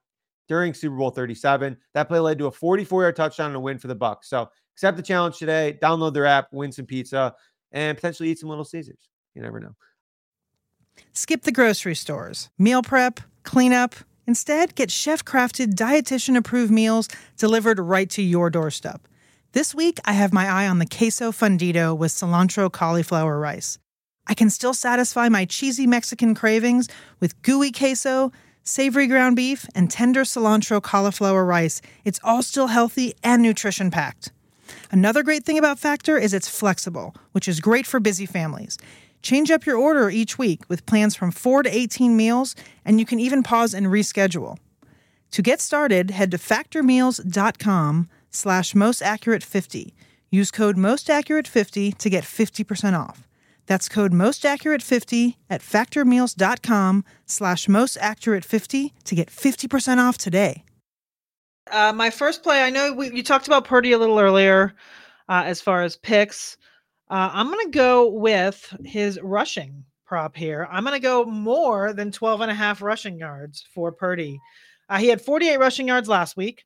during 0.48 0.74
Super 0.74 0.96
Bowl 0.96 1.10
37. 1.10 1.78
That 1.94 2.08
play 2.08 2.20
led 2.20 2.38
to 2.40 2.48
a 2.48 2.52
44-yard 2.52 3.16
touchdown 3.16 3.48
and 3.48 3.56
a 3.56 3.60
win 3.60 3.78
for 3.78 3.88
the 3.88 3.96
Bucks. 3.96 4.30
So 4.30 4.50
accept 4.76 4.98
the 4.98 5.04
challenge 5.04 5.38
today. 5.38 5.78
Download 5.82 6.14
their 6.14 6.26
app, 6.26 6.48
win 6.52 6.72
some 6.72 6.86
pizza, 6.86 7.34
and 7.72 7.98
potentially 7.98 8.30
eat 8.30 8.40
some 8.40 8.50
Little 8.50 8.66
Caesars. 8.66 9.10
You 9.36 9.42
never 9.42 9.60
know. 9.60 9.76
Skip 11.14 11.44
the 11.44 11.52
grocery 11.52 11.96
stores, 11.96 12.50
meal 12.58 12.84
prep, 12.84 13.20
cleanup. 13.44 13.96
Instead, 14.26 14.76
get 14.76 14.90
chef 14.90 15.26
crafted, 15.26 15.74
dietitian 15.74 16.38
approved 16.38 16.72
meals 16.72 17.10
delivered 17.38 17.80
right 17.80 18.10
to 18.12 18.22
your 18.22 18.50
doorstep. 18.50 19.08
This 19.54 19.76
week, 19.76 20.00
I 20.06 20.14
have 20.14 20.34
my 20.34 20.48
eye 20.48 20.68
on 20.68 20.80
the 20.80 20.86
queso 20.86 21.32
fundido 21.32 21.96
with 21.98 22.12
cilantro 22.12 22.72
cauliflower 22.72 23.38
rice. 23.38 23.78
I 24.26 24.34
can 24.34 24.50
still 24.50 24.74
satisfy 24.74 25.30
my 25.30 25.46
cheesy 25.46 25.86
Mexican 25.86 26.34
cravings 26.34 26.88
with 27.20 27.40
gooey 27.42 27.72
queso, 27.72 28.32
savory 28.64 29.08
ground 29.08 29.36
beef, 29.36 29.68
and 29.76 29.92
tender 29.92 30.24
cilantro 30.24 30.82
cauliflower 30.82 31.46
rice. 31.46 31.82
It's 32.04 32.20
all 32.24 32.42
still 32.42 32.68
healthy 32.68 33.14
and 33.24 33.42
nutrition 33.42 33.92
packed. 33.92 34.32
Another 34.92 35.24
great 35.24 35.44
thing 35.44 35.58
about 35.58 35.80
Factor 35.80 36.18
is 36.18 36.34
it's 36.34 36.48
flexible, 36.48 37.16
which 37.32 37.48
is 37.48 37.60
great 37.60 37.86
for 37.86 38.00
busy 38.00 38.26
families. 38.26 38.78
Change 39.22 39.52
up 39.52 39.66
your 39.66 39.78
order 39.78 40.10
each 40.10 40.38
week 40.38 40.62
with 40.68 40.86
plans 40.86 41.16
from 41.16 41.32
4 41.32 41.64
to 41.64 41.76
18 41.76 42.16
meals, 42.16 42.56
and 42.86 43.00
you 43.00 43.06
can 43.06 43.20
even 43.20 43.42
pause 43.44 43.74
and 43.74 43.88
reschedule. 43.88 44.58
To 45.32 45.42
get 45.42 45.62
started, 45.62 46.12
head 46.12 46.32
to 46.32 46.38
factormeals.com 46.38 48.10
slash 48.30 48.74
mostaccurate50. 48.74 49.94
Use 50.30 50.52
code 50.52 50.78
mostaccurate50 50.78 51.98
to 51.98 52.10
get 52.10 52.24
50% 52.24 53.00
off. 53.00 53.28
That's 53.66 53.90
code 53.90 54.12
mostaccurate50 54.12 55.36
at 55.50 55.62
factormeals.com 55.62 57.06
slash 57.26 57.68
mostaccurate50 57.68 58.92
to 59.04 59.16
get 59.16 59.30
50% 59.30 59.98
off 59.98 60.18
today. 60.18 60.64
Uh, 61.72 61.94
my 61.94 62.10
first 62.10 62.44
play, 62.44 62.62
I 62.62 62.70
know 62.70 62.94
we, 62.94 63.12
you 63.14 63.24
talked 63.24 63.48
about 63.48 63.66
Purdy 63.66 63.94
a 63.94 63.98
little 63.98 64.20
earlier 64.20 64.74
uh, 65.30 65.44
as 65.46 65.62
far 65.62 65.82
as 65.82 65.96
picks. 65.96 66.58
Uh, 67.10 67.30
I'm 67.32 67.48
going 67.48 67.66
to 67.66 67.78
go 67.78 68.10
with 68.10 68.76
his 68.84 69.20
rushing 69.22 69.84
prop 70.06 70.36
here. 70.36 70.68
I'm 70.70 70.84
going 70.84 70.96
to 70.96 71.00
go 71.00 71.26
more 71.26 71.94
than 71.94 72.12
12 72.12 72.42
and 72.42 72.52
a 72.52 72.56
half 72.56 72.82
rushing 72.82 73.18
yards 73.18 73.66
for 73.74 73.92
Purdy. 73.92 74.40
Uh, 74.90 74.98
he 74.98 75.08
had 75.08 75.22
48 75.22 75.58
rushing 75.58 75.88
yards 75.88 76.10
last 76.10 76.36
week. 76.36 76.66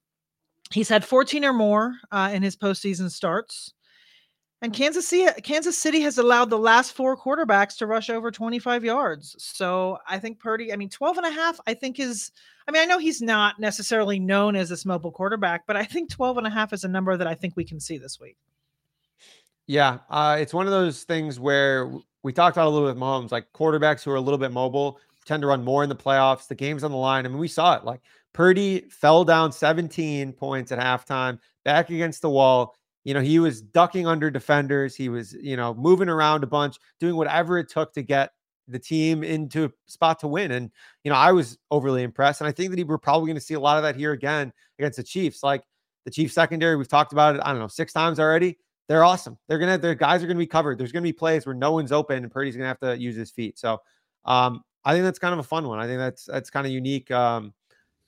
He's 0.72 0.90
had 0.90 1.06
14 1.06 1.46
or 1.46 1.54
more 1.54 1.94
uh, 2.12 2.30
in 2.34 2.44
his 2.44 2.58
postseason 2.58 3.10
starts. 3.12 3.74
And 4.62 4.74
Kansas 4.74 5.08
City, 5.08 5.42
Kansas 5.44 5.78
City 5.78 6.02
has 6.02 6.18
allowed 6.18 6.50
the 6.50 6.58
last 6.58 6.94
four 6.94 7.16
quarterbacks 7.16 7.78
to 7.78 7.86
rush 7.86 8.10
over 8.10 8.32
25 8.32 8.84
yards. 8.84 9.36
So 9.38 10.00
I 10.08 10.18
think 10.18 10.40
Purdy, 10.40 10.74
I 10.74 10.76
mean, 10.76 10.90
12 10.90 11.18
and 11.18 11.28
a 11.28 11.32
half, 11.32 11.60
I 11.68 11.76
think 11.76 12.00
is, 12.00 12.32
I 12.68 12.72
mean, 12.72 12.82
I 12.82 12.86
know 12.86 12.98
he's 12.98 13.22
not 13.22 13.60
necessarily 13.60 14.20
known 14.20 14.56
as 14.56 14.70
this 14.70 14.84
mobile 14.84 15.12
quarterback, 15.12 15.68
but 15.68 15.78
I 15.78 15.84
think 15.84 16.10
12 16.10 16.40
and 16.40 16.48
a 16.48 16.50
half 16.50 16.74
is 16.74 16.84
a 16.84 16.88
number 16.88 17.16
that 17.16 17.28
I 17.28 17.36
think 17.36 17.56
we 17.56 17.66
can 17.66 17.80
see 17.80 18.00
this 18.00 18.20
week. 18.20 18.38
Yeah, 19.68 20.00
uh, 20.10 20.38
it's 20.40 20.54
one 20.54 20.66
of 20.66 20.72
those 20.72 21.04
things 21.04 21.40
where 21.40 21.92
we 22.24 22.34
talked 22.34 22.58
about 22.58 22.68
a 22.68 22.70
little 22.70 22.92
bit 22.92 23.00
Mahomes, 23.00 23.32
like 23.32 23.52
quarterbacks 23.54 24.04
who 24.04 24.12
are 24.12 24.16
a 24.16 24.22
little 24.22 24.38
bit 24.40 24.52
mobile 24.52 25.00
tend 25.26 25.42
to 25.42 25.48
run 25.48 25.64
more 25.64 25.84
in 25.84 25.90
the 25.90 25.96
playoffs. 25.96 26.48
The 26.48 26.56
game's 26.56 26.84
on 26.84 26.92
the 26.92 26.98
line. 26.98 27.26
I 27.26 27.30
mean, 27.30 27.38
we 27.38 27.50
saw 27.50 27.76
it. 27.76 27.84
Like 27.84 28.02
Purdy 28.34 28.86
fell 28.90 29.26
down 29.26 29.52
17 29.52 30.32
points 30.34 30.72
at 30.72 30.80
halftime, 30.80 31.38
back 31.66 31.90
against 31.90 32.22
the 32.22 32.30
wall. 32.30 32.77
You 33.08 33.14
know, 33.14 33.22
he 33.22 33.40
was 33.40 33.62
ducking 33.62 34.06
under 34.06 34.30
defenders. 34.30 34.96
He 34.96 35.10
was, 35.10 35.34
you 35.34 35.56
know, 35.56 35.74
moving 35.74 36.10
around 36.10 36.44
a 36.44 36.48
bunch, 36.48 36.78
doing 37.00 37.16
whatever 37.16 37.58
it 37.58 37.70
took 37.70 37.94
to 37.94 38.02
get 38.02 38.32
the 38.68 38.80
team 38.80 39.24
into 39.24 39.66
a 39.66 39.70
spot 39.86 40.20
to 40.20 40.28
win. 40.28 40.52
And, 40.52 40.70
you 41.04 41.12
know, 41.12 41.18
I 41.18 41.32
was 41.32 41.58
overly 41.72 42.04
impressed. 42.04 42.42
And 42.42 42.48
I 42.48 42.52
think 42.52 42.76
that 42.76 42.86
we're 42.86 42.98
probably 42.98 43.28
going 43.28 43.38
to 43.38 43.42
see 43.42 43.54
a 43.54 43.60
lot 43.60 43.78
of 43.78 43.84
that 43.84 43.96
here 43.96 44.12
again 44.12 44.52
against 44.78 44.98
the 44.98 45.04
Chiefs. 45.04 45.42
Like 45.42 45.64
the 46.04 46.12
Chiefs 46.12 46.34
secondary, 46.34 46.76
we've 46.76 46.88
talked 46.88 47.14
about 47.14 47.36
it, 47.36 47.42
I 47.46 47.52
don't 47.52 47.60
know, 47.60 47.68
six 47.68 47.94
times 47.94 48.20
already 48.20 48.58
they're 48.88 49.04
awesome. 49.04 49.38
They're 49.48 49.60
gonna 49.60 49.78
their 49.78 49.96
guys 49.96 50.24
are 50.24 50.28
gonna 50.28 50.40
be 50.40 50.48
covered. 50.48 50.78
There's 50.78 50.92
gonna 50.92 51.04
be 51.04 51.14
plays 51.14 51.46
where 51.46 51.56
no 51.56 51.74
one's 51.74 51.92
open 51.92 52.24
and 52.24 52.32
Purdy's 52.32 52.56
gonna 52.56 52.68
have 52.68 52.80
to 52.80 52.98
use 52.98 53.16
his 53.16 53.32
feet. 53.32 53.60
So 53.60 53.82
um, 54.26 54.64
I 54.86 54.94
think 54.94 55.04
that's 55.04 55.20
kind 55.20 55.34
of 55.34 55.40
a 55.40 55.44
fun 55.44 55.68
one. 55.68 55.80
I 55.80 55.88
think 55.88 56.00
that's 56.00 56.26
that's 56.26 56.50
kind 56.50 56.66
of 56.66 56.72
unique, 56.72 57.12
um, 57.12 57.54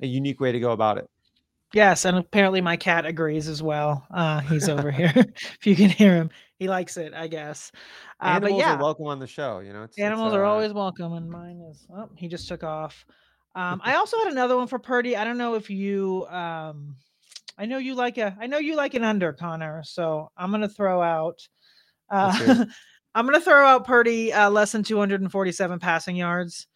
a 0.01 0.07
unique 0.07 0.39
way 0.39 0.51
to 0.51 0.59
go 0.59 0.71
about 0.71 0.97
it. 0.97 1.09
Yes, 1.73 2.05
and 2.05 2.17
apparently 2.17 2.61
my 2.61 2.77
cat 2.77 3.05
agrees 3.05 3.47
as 3.47 3.61
well. 3.61 4.05
Uh, 4.11 4.39
he's 4.41 4.67
over 4.67 4.91
here. 4.91 5.13
if 5.15 5.65
you 5.65 5.75
can 5.75 5.89
hear 5.89 6.15
him, 6.15 6.29
he 6.57 6.67
likes 6.67 6.97
it, 6.97 7.13
I 7.13 7.27
guess. 7.27 7.71
Uh, 8.21 8.27
animals 8.27 8.51
but 8.51 8.57
yeah, 8.59 8.75
are 8.75 8.81
welcome 8.81 9.05
on 9.05 9.19
the 9.19 9.27
show. 9.27 9.59
You 9.59 9.73
know, 9.73 9.83
it's, 9.83 9.97
animals 9.99 10.33
it's, 10.33 10.35
uh, 10.35 10.39
are 10.39 10.45
always 10.45 10.73
welcome, 10.73 11.13
and 11.13 11.29
mine 11.29 11.61
is. 11.69 11.85
Oh, 11.95 12.09
he 12.15 12.27
just 12.27 12.47
took 12.47 12.63
off. 12.63 13.05
Um, 13.55 13.81
I 13.83 13.95
also 13.95 14.15
had 14.19 14.31
another 14.31 14.55
one 14.55 14.67
for 14.67 14.77
Purdy. 14.77 15.17
I 15.17 15.23
don't 15.23 15.39
know 15.39 15.55
if 15.55 15.71
you 15.71 16.27
um, 16.29 16.95
I 17.57 17.65
know 17.65 17.79
you 17.79 17.95
like 17.95 18.19
a 18.19 18.37
I 18.39 18.45
know 18.45 18.59
you 18.59 18.75
like 18.75 18.93
an 18.93 19.03
under, 19.03 19.33
Connor. 19.33 19.81
So 19.83 20.29
I'm 20.37 20.51
gonna 20.51 20.69
throw 20.69 21.01
out 21.01 21.41
uh, 22.09 22.65
I'm 23.15 23.25
gonna 23.25 23.41
throw 23.41 23.65
out 23.65 23.85
Purdy 23.85 24.31
uh, 24.31 24.49
less 24.49 24.71
than 24.71 24.83
247 24.83 25.79
passing 25.79 26.15
yards. 26.15 26.67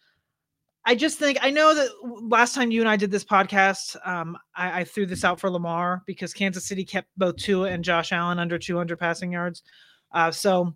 I 0.86 0.94
just 0.94 1.18
think 1.18 1.38
I 1.40 1.50
know 1.50 1.74
that 1.74 1.88
last 2.02 2.54
time 2.54 2.70
you 2.70 2.80
and 2.80 2.88
I 2.88 2.96
did 2.96 3.10
this 3.10 3.24
podcast, 3.24 3.96
um, 4.06 4.36
I, 4.54 4.80
I, 4.80 4.84
threw 4.84 5.06
this 5.06 5.24
out 5.24 5.40
for 5.40 5.48
Lamar 5.48 6.02
because 6.06 6.34
Kansas 6.34 6.66
City 6.66 6.84
kept 6.84 7.08
both 7.16 7.36
Tua 7.36 7.70
and 7.70 7.82
Josh 7.82 8.12
Allen 8.12 8.38
under 8.38 8.58
200 8.58 8.98
passing 8.98 9.32
yards. 9.32 9.62
Uh, 10.12 10.30
so 10.30 10.74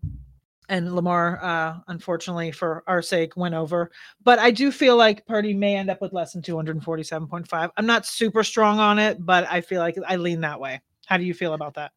and 0.69 0.95
Lamar, 0.95 1.43
uh, 1.43 1.79
unfortunately 1.89 2.53
for 2.53 2.85
our 2.87 3.01
sake, 3.01 3.37
went 3.37 3.55
over. 3.55 3.91
But 4.23 4.39
I 4.39 4.51
do 4.51 4.71
feel 4.71 4.97
like 4.97 5.27
Purdy 5.27 5.55
may 5.55 5.77
end 5.77 5.91
up 5.91 6.01
with 6.01 6.13
less 6.13 6.33
than 6.33 6.43
247.5. 6.43 7.71
I'm 7.77 7.87
not 7.87 8.07
super 8.07 8.45
strong 8.45 8.79
on 8.79 8.99
it, 8.99 9.25
but 9.25 9.47
I 9.51 9.63
feel 9.63 9.81
like 9.81 9.97
I 10.07 10.17
lean 10.17 10.43
that 10.43 10.61
way. 10.61 10.83
How 11.07 11.17
do 11.17 11.25
you 11.25 11.33
feel 11.33 11.55
about 11.55 11.75
that? 11.75 11.93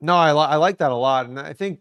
No, 0.00 0.16
I, 0.16 0.32
li- 0.32 0.48
I 0.50 0.56
like 0.56 0.78
that 0.78 0.90
a 0.90 0.96
lot. 0.96 1.26
And 1.26 1.38
I 1.38 1.52
think, 1.52 1.78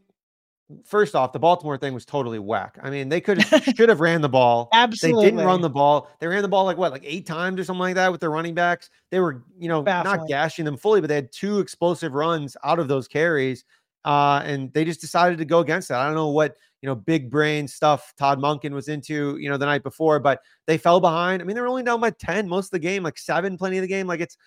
first 0.85 1.15
off, 1.15 1.33
the 1.33 1.39
Baltimore 1.39 1.77
thing 1.77 1.93
was 1.93 2.05
totally 2.05 2.39
whack. 2.39 2.77
I 2.81 2.89
mean, 2.89 3.09
they 3.09 3.21
could 3.21 3.43
should 3.75 3.89
have 3.89 3.99
ran 3.99 4.21
the 4.21 4.29
ball. 4.29 4.69
Absolutely. 4.73 5.25
They 5.25 5.31
didn't 5.31 5.45
run 5.45 5.61
the 5.61 5.69
ball. 5.69 6.09
They 6.19 6.27
ran 6.27 6.41
the 6.41 6.47
ball 6.47 6.65
like 6.65 6.77
what, 6.77 6.91
like 6.91 7.03
eight 7.05 7.25
times 7.25 7.59
or 7.59 7.63
something 7.63 7.79
like 7.79 7.95
that 7.95 8.11
with 8.11 8.21
their 8.21 8.31
running 8.31 8.53
backs. 8.53 8.89
They 9.09 9.19
were, 9.19 9.43
you 9.59 9.67
know, 9.67 9.81
Baffling. 9.81 10.17
not 10.17 10.27
gashing 10.27 10.65
them 10.65 10.77
fully, 10.77 11.01
but 11.01 11.07
they 11.07 11.15
had 11.15 11.31
two 11.31 11.59
explosive 11.59 12.13
runs 12.13 12.55
out 12.63 12.79
of 12.79 12.87
those 12.87 13.07
carries 13.07 13.65
uh, 14.05 14.41
and 14.45 14.73
they 14.73 14.83
just 14.83 15.01
decided 15.01 15.37
to 15.37 15.45
go 15.45 15.59
against 15.59 15.89
that. 15.89 15.99
I 15.99 16.05
don't 16.05 16.15
know 16.15 16.29
what 16.29 16.57
you 16.81 16.87
know 16.87 16.95
big 16.95 17.29
brain 17.29 17.67
stuff 17.67 18.13
Todd 18.17 18.39
Monken 18.39 18.71
was 18.71 18.87
into 18.87 19.37
you 19.37 19.49
know 19.49 19.57
the 19.57 19.65
night 19.65 19.83
before, 19.83 20.19
but 20.19 20.41
they 20.65 20.77
fell 20.77 20.99
behind. 20.99 21.41
I 21.41 21.45
mean, 21.45 21.55
they 21.55 21.61
were 21.61 21.67
only 21.67 21.83
down 21.83 22.01
by 22.01 22.09
ten 22.11 22.47
most 22.47 22.67
of 22.67 22.71
the 22.71 22.79
game, 22.79 23.03
like 23.03 23.17
seven, 23.17 23.57
plenty 23.57 23.77
of 23.77 23.83
the 23.83 23.87
game. 23.87 24.07
Like 24.07 24.19
it's 24.19 24.37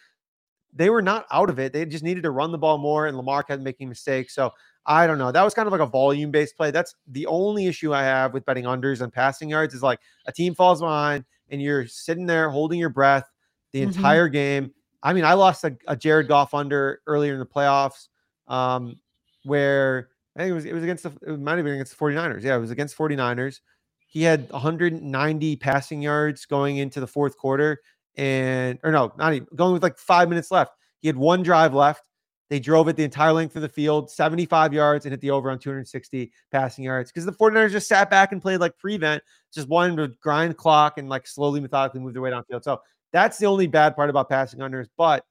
they 0.72 0.90
were 0.90 1.02
not 1.02 1.26
out 1.30 1.50
of 1.50 1.60
it. 1.60 1.72
They 1.72 1.86
just 1.86 2.02
needed 2.02 2.24
to 2.24 2.32
run 2.32 2.50
the 2.50 2.58
ball 2.58 2.78
more, 2.78 3.06
and 3.06 3.16
Lamar 3.16 3.44
kept 3.44 3.62
making 3.62 3.88
mistakes. 3.88 4.34
So 4.34 4.50
I 4.86 5.06
don't 5.06 5.18
know. 5.18 5.32
That 5.32 5.42
was 5.42 5.54
kind 5.54 5.66
of 5.66 5.72
like 5.72 5.80
a 5.80 5.86
volume 5.86 6.30
based 6.30 6.56
play. 6.56 6.70
That's 6.70 6.94
the 7.08 7.26
only 7.26 7.66
issue 7.66 7.94
I 7.94 8.02
have 8.02 8.34
with 8.34 8.44
betting 8.44 8.64
unders 8.64 9.00
and 9.00 9.12
passing 9.12 9.48
yards 9.48 9.74
is 9.74 9.82
like 9.82 10.00
a 10.26 10.32
team 10.32 10.54
falls 10.54 10.80
behind 10.80 11.24
and 11.50 11.62
you're 11.62 11.86
sitting 11.86 12.26
there 12.26 12.50
holding 12.50 12.78
your 12.78 12.90
breath 12.90 13.30
the 13.72 13.80
mm-hmm. 13.80 13.96
entire 13.96 14.28
game. 14.28 14.72
I 15.02 15.12
mean, 15.12 15.24
I 15.24 15.34
lost 15.34 15.64
a, 15.64 15.76
a 15.86 15.96
Jared 15.96 16.28
Goff 16.28 16.54
under 16.54 17.00
earlier 17.06 17.34
in 17.34 17.38
the 17.38 17.46
playoffs. 17.46 18.08
Um, 18.46 18.96
where 19.44 20.08
I 20.36 20.40
think 20.40 20.50
it 20.50 20.54
was 20.54 20.64
it 20.64 20.72
was 20.72 20.82
against 20.82 21.04
the 21.04 21.12
it 21.26 21.38
might 21.38 21.56
have 21.56 21.64
been 21.64 21.74
against 21.74 21.96
the 21.96 22.04
49ers. 22.04 22.42
Yeah, 22.42 22.56
it 22.56 22.60
was 22.60 22.70
against 22.70 22.96
49ers. 22.96 23.60
He 24.06 24.22
had 24.22 24.50
190 24.50 25.56
passing 25.56 26.02
yards 26.02 26.46
going 26.46 26.78
into 26.78 27.00
the 27.00 27.06
fourth 27.06 27.36
quarter, 27.36 27.80
and 28.16 28.78
or 28.82 28.90
no, 28.90 29.12
not 29.16 29.34
even 29.34 29.48
going 29.54 29.72
with 29.72 29.82
like 29.82 29.98
five 29.98 30.28
minutes 30.28 30.50
left. 30.50 30.72
He 31.00 31.08
had 31.08 31.16
one 31.16 31.42
drive 31.42 31.74
left. 31.74 32.08
They 32.54 32.60
drove 32.60 32.86
it 32.86 32.94
the 32.94 33.02
entire 33.02 33.32
length 33.32 33.56
of 33.56 33.62
the 33.62 33.68
field, 33.68 34.08
75 34.08 34.72
yards, 34.72 35.04
and 35.04 35.12
hit 35.12 35.20
the 35.20 35.32
over 35.32 35.50
on 35.50 35.58
260 35.58 36.30
passing 36.52 36.84
yards 36.84 37.10
because 37.10 37.24
the 37.24 37.32
49ers 37.32 37.72
just 37.72 37.88
sat 37.88 38.08
back 38.08 38.30
and 38.30 38.40
played 38.40 38.60
like 38.60 38.78
prevent, 38.78 39.24
just 39.52 39.68
wanted 39.68 39.96
to 39.96 40.16
grind 40.20 40.56
clock 40.56 40.96
and 40.96 41.08
like 41.08 41.26
slowly, 41.26 41.58
methodically 41.58 42.00
move 42.00 42.12
their 42.12 42.22
way 42.22 42.30
downfield. 42.30 42.62
So 42.62 42.80
that's 43.12 43.38
the 43.38 43.46
only 43.46 43.66
bad 43.66 43.96
part 43.96 44.08
about 44.08 44.28
passing 44.28 44.60
unders. 44.60 44.86
But 44.96 45.24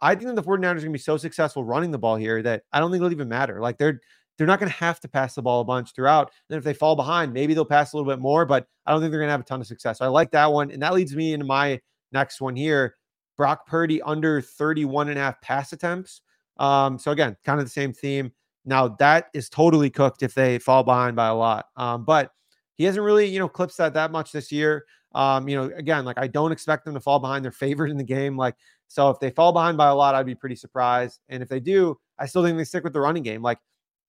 I 0.00 0.16
think 0.16 0.26
that 0.26 0.34
the 0.34 0.42
49ers 0.42 0.64
are 0.64 0.74
going 0.74 0.86
to 0.86 0.90
be 0.90 0.98
so 0.98 1.16
successful 1.16 1.62
running 1.62 1.92
the 1.92 1.98
ball 1.98 2.16
here 2.16 2.42
that 2.42 2.64
I 2.72 2.80
don't 2.80 2.90
think 2.90 3.02
it'll 3.02 3.12
even 3.12 3.28
matter. 3.28 3.60
Like 3.60 3.78
they're 3.78 4.00
they're 4.36 4.48
not 4.48 4.58
going 4.58 4.72
to 4.72 4.78
have 4.78 4.98
to 4.98 5.08
pass 5.08 5.36
the 5.36 5.42
ball 5.42 5.60
a 5.60 5.64
bunch 5.64 5.94
throughout. 5.94 6.32
And 6.50 6.58
if 6.58 6.64
they 6.64 6.74
fall 6.74 6.96
behind, 6.96 7.32
maybe 7.32 7.54
they'll 7.54 7.64
pass 7.64 7.92
a 7.92 7.96
little 7.96 8.10
bit 8.10 8.18
more, 8.18 8.44
but 8.46 8.66
I 8.84 8.90
don't 8.90 9.00
think 9.00 9.12
they're 9.12 9.20
going 9.20 9.28
to 9.28 9.32
have 9.32 9.42
a 9.42 9.44
ton 9.44 9.60
of 9.60 9.68
success. 9.68 9.98
So 9.98 10.06
I 10.06 10.08
like 10.08 10.32
that 10.32 10.52
one. 10.52 10.72
And 10.72 10.82
that 10.82 10.92
leads 10.92 11.14
me 11.14 11.34
into 11.34 11.46
my 11.46 11.80
next 12.10 12.40
one 12.40 12.56
here. 12.56 12.96
Brock 13.36 13.64
Purdy 13.66 14.02
under 14.02 14.40
31 14.40 15.08
and 15.08 15.18
a 15.18 15.22
half 15.22 15.40
pass 15.40 15.72
attempts. 15.72 16.22
Um, 16.58 16.98
so 16.98 17.10
again, 17.10 17.36
kind 17.44 17.60
of 17.60 17.66
the 17.66 17.70
same 17.70 17.92
theme. 17.92 18.32
Now 18.64 18.88
that 18.88 19.26
is 19.34 19.48
totally 19.48 19.90
cooked 19.90 20.22
if 20.22 20.34
they 20.34 20.58
fall 20.58 20.84
behind 20.84 21.16
by 21.16 21.28
a 21.28 21.34
lot. 21.34 21.66
Um, 21.76 22.04
but 22.04 22.32
he 22.74 22.84
hasn't 22.84 23.04
really, 23.04 23.26
you 23.26 23.38
know, 23.38 23.48
clips 23.48 23.76
that 23.76 23.94
that 23.94 24.12
much 24.12 24.32
this 24.32 24.52
year. 24.52 24.84
Um, 25.14 25.48
you 25.48 25.56
know, 25.56 25.70
again, 25.76 26.04
like 26.04 26.18
I 26.18 26.26
don't 26.26 26.52
expect 26.52 26.84
them 26.84 26.94
to 26.94 27.00
fall 27.00 27.18
behind. 27.18 27.44
They're 27.44 27.52
favored 27.52 27.90
in 27.90 27.96
the 27.96 28.04
game. 28.04 28.36
Like 28.36 28.56
so 28.88 29.08
if 29.08 29.18
they 29.20 29.30
fall 29.30 29.52
behind 29.52 29.78
by 29.78 29.88
a 29.88 29.94
lot, 29.94 30.14
I'd 30.14 30.26
be 30.26 30.34
pretty 30.34 30.56
surprised. 30.56 31.20
And 31.28 31.42
if 31.42 31.48
they 31.48 31.60
do, 31.60 31.98
I 32.18 32.26
still 32.26 32.44
think 32.44 32.58
they 32.58 32.64
stick 32.64 32.84
with 32.84 32.92
the 32.92 33.00
running 33.00 33.22
game. 33.22 33.42
Like 33.42 33.58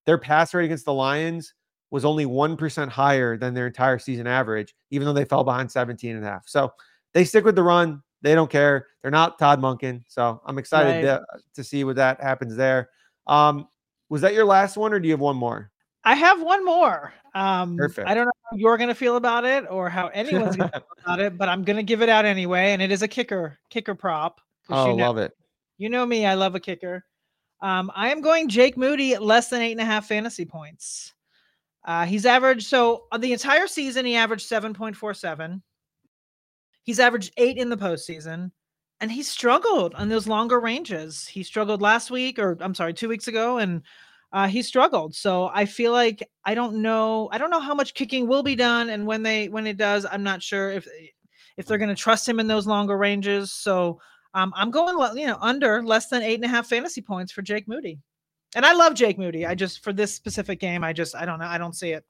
their 0.06 0.18
pass 0.18 0.54
rate 0.54 0.66
against 0.66 0.86
the 0.86 0.94
Lions 0.94 1.54
was 1.90 2.04
only 2.04 2.26
1% 2.26 2.90
higher 2.90 3.38
than 3.38 3.54
their 3.54 3.68
entire 3.68 4.00
season 4.00 4.28
average, 4.28 4.76
even 4.90 5.06
though 5.06 5.14
they 5.14 5.26
fell 5.26 5.44
behind 5.44 5.72
17 5.72 6.16
and 6.16 6.26
a 6.26 6.28
half. 6.28 6.44
So 6.48 6.74
they 7.14 7.24
stick 7.24 7.46
with 7.46 7.56
the 7.56 7.64
run. 7.64 8.02
They 8.24 8.34
don't 8.34 8.50
care. 8.50 8.88
They're 9.02 9.12
not 9.12 9.38
Todd 9.38 9.62
Monken. 9.62 10.04
So 10.08 10.42
I'm 10.46 10.58
excited 10.58 11.06
right. 11.06 11.20
to, 11.20 11.26
to, 11.56 11.64
see 11.64 11.84
what 11.84 11.98
that 11.98 12.22
happens 12.22 12.56
there. 12.56 12.90
Um, 13.28 13.68
was 14.10 14.22
that 14.22 14.34
your 14.34 14.46
last 14.46 14.78
one 14.78 14.94
or 14.94 15.00
do 15.00 15.08
you 15.08 15.14
have 15.14 15.20
one 15.20 15.36
more? 15.36 15.70
I 16.06 16.16
have 16.16 16.42
one 16.42 16.64
more. 16.66 17.14
Um, 17.36 17.76
Perfect. 17.76 18.08
I 18.08 18.14
don't 18.14 18.26
know 18.26 18.32
how 18.50 18.58
you're 18.58 18.78
going 18.78 18.90
to 18.90 18.96
feel 18.96 19.18
about 19.18 19.44
it 19.44 19.66
or 19.70 19.90
how 19.90 20.08
anyone's 20.08 20.56
going 20.56 20.70
to 20.74 20.80
feel 20.80 20.88
about 21.04 21.20
it, 21.20 21.38
but 21.38 21.50
I'm 21.50 21.64
going 21.64 21.78
to 21.78 21.84
give 21.84 22.02
it 22.02 22.10
out 22.10 22.24
anyway. 22.24 22.72
And 22.72 22.82
it 22.82 22.92
is 22.92 23.02
a 23.02 23.08
kicker, 23.08 23.60
kicker 23.70 23.94
prop. 23.94 24.40
oh, 24.70 24.92
you 24.92 24.96
know, 24.96 25.06
love 25.06 25.18
it. 25.18 25.34
You 25.78 25.90
know 25.90 26.06
me, 26.06 26.26
I 26.26 26.36
love 26.36 26.56
a 26.56 26.60
kicker. 26.60 27.06
Um, 27.62 27.92
I 27.94 28.10
am 28.10 28.22
going 28.22 28.48
Jake 28.48 28.78
Moody 28.78 29.16
at 29.16 29.24
less 29.24 29.50
than 29.50 29.62
eight 29.62 29.72
and 29.74 29.82
a 29.82 29.86
half 29.86 30.08
fantasy 30.08 30.46
points. 30.46 31.14
Uh, 31.86 32.06
he's 32.06 32.26
averaged 32.26 32.68
so 32.68 33.04
the 33.20 33.34
entire 33.34 33.68
season, 33.68 34.06
he 34.06 34.16
averaged 34.16 34.50
7.47. 34.50 35.62
He's 36.84 37.00
averaged 37.00 37.34
eight 37.38 37.58
in 37.58 37.70
the 37.70 37.78
postseason, 37.78 38.52
and 39.00 39.12
he 39.12 39.24
struggled 39.24 39.96
on 39.96 40.10
those 40.10 40.28
longer 40.28 40.60
ranges. 40.60 41.28
He 41.28 41.44
struggled 41.44 41.82
last 41.82 42.12
week, 42.12 42.38
or 42.40 42.58
I'm 42.60 42.76
sorry, 42.76 42.94
two 42.94 43.10
weeks 43.10 43.28
ago, 43.28 43.58
and 43.58 43.82
uh, 44.32 44.48
he 44.48 44.62
struggled. 44.62 45.16
So 45.16 45.50
I 45.54 45.66
feel 45.66 45.92
like 45.92 46.28
I 46.46 46.56
don't 46.56 46.82
know. 46.82 47.30
I 47.32 47.38
don't 47.38 47.50
know 47.50 47.60
how 47.60 47.74
much 47.74 47.94
kicking 47.94 48.28
will 48.28 48.44
be 48.44 48.56
done, 48.56 48.90
and 48.90 49.06
when 49.08 49.24
they 49.24 49.50
when 49.50 49.68
it 49.68 49.78
does, 49.78 50.06
I'm 50.10 50.24
not 50.24 50.44
sure 50.44 50.72
if 50.72 50.88
if 51.58 51.66
they're 51.66 51.78
going 51.78 51.90
to 51.90 51.96
trust 51.96 52.28
him 52.28 52.40
in 52.40 52.48
those 52.48 52.68
longer 52.68 52.98
ranges. 52.98 53.52
So 53.52 54.00
um, 54.34 54.52
I'm 54.56 54.72
going, 54.72 54.98
you 55.18 55.28
know, 55.28 55.38
under 55.40 55.84
less 55.84 56.08
than 56.08 56.24
eight 56.24 56.36
and 56.36 56.46
a 56.46 56.48
half 56.48 56.68
fantasy 56.68 57.02
points 57.02 57.32
for 57.32 57.42
Jake 57.42 57.68
Moody. 57.68 58.00
And 58.56 58.66
I 58.66 58.74
love 58.74 58.94
Jake 58.94 59.18
Moody. 59.18 59.46
I 59.46 59.56
just 59.56 59.84
for 59.84 59.94
this 59.94 60.14
specific 60.14 60.60
game, 60.60 60.84
I 60.84 60.94
just 60.94 61.16
I 61.16 61.26
don't 61.26 61.40
know. 61.40 61.46
I 61.46 61.58
don't 61.58 61.76
see 61.76 61.92
it. 61.92 62.04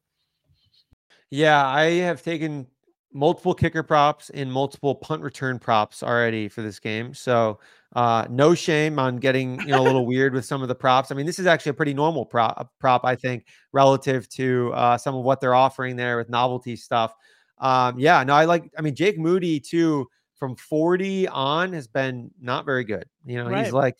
Yeah, 1.29 1.65
I 1.65 1.83
have 2.01 2.21
taken 2.21 2.67
multiple 3.13 3.53
kicker 3.53 3.83
props 3.83 4.29
and 4.31 4.51
multiple 4.51 4.95
punt 4.95 5.21
return 5.21 5.59
props 5.59 6.03
already 6.03 6.47
for 6.49 6.61
this 6.61 6.79
game. 6.79 7.13
So 7.13 7.59
uh, 7.95 8.25
no 8.29 8.55
shame 8.55 8.97
on 8.99 9.17
getting 9.17 9.59
you 9.61 9.67
know 9.67 9.81
a 9.81 9.83
little 9.83 10.05
weird 10.05 10.33
with 10.33 10.45
some 10.45 10.61
of 10.61 10.67
the 10.67 10.75
props. 10.75 11.11
I 11.11 11.15
mean, 11.15 11.25
this 11.25 11.39
is 11.39 11.45
actually 11.45 11.71
a 11.71 11.75
pretty 11.75 11.93
normal 11.93 12.25
prop, 12.25 12.71
prop 12.79 13.05
I 13.05 13.15
think, 13.15 13.45
relative 13.71 14.27
to 14.29 14.71
uh, 14.73 14.97
some 14.97 15.15
of 15.15 15.23
what 15.23 15.39
they're 15.41 15.55
offering 15.55 15.95
there 15.95 16.17
with 16.17 16.29
novelty 16.29 16.75
stuff. 16.75 17.13
Um, 17.59 17.99
yeah, 17.99 18.23
no, 18.23 18.33
I 18.33 18.45
like. 18.45 18.71
I 18.77 18.81
mean, 18.81 18.95
Jake 18.95 19.17
Moody 19.19 19.59
too 19.59 20.07
from 20.35 20.55
40 20.55 21.27
on 21.29 21.71
has 21.73 21.87
been 21.87 22.31
not 22.41 22.65
very 22.65 22.83
good. 22.83 23.05
You 23.25 23.43
know, 23.43 23.49
Right. 23.49 23.63
he's 23.63 23.73
like 23.73 23.97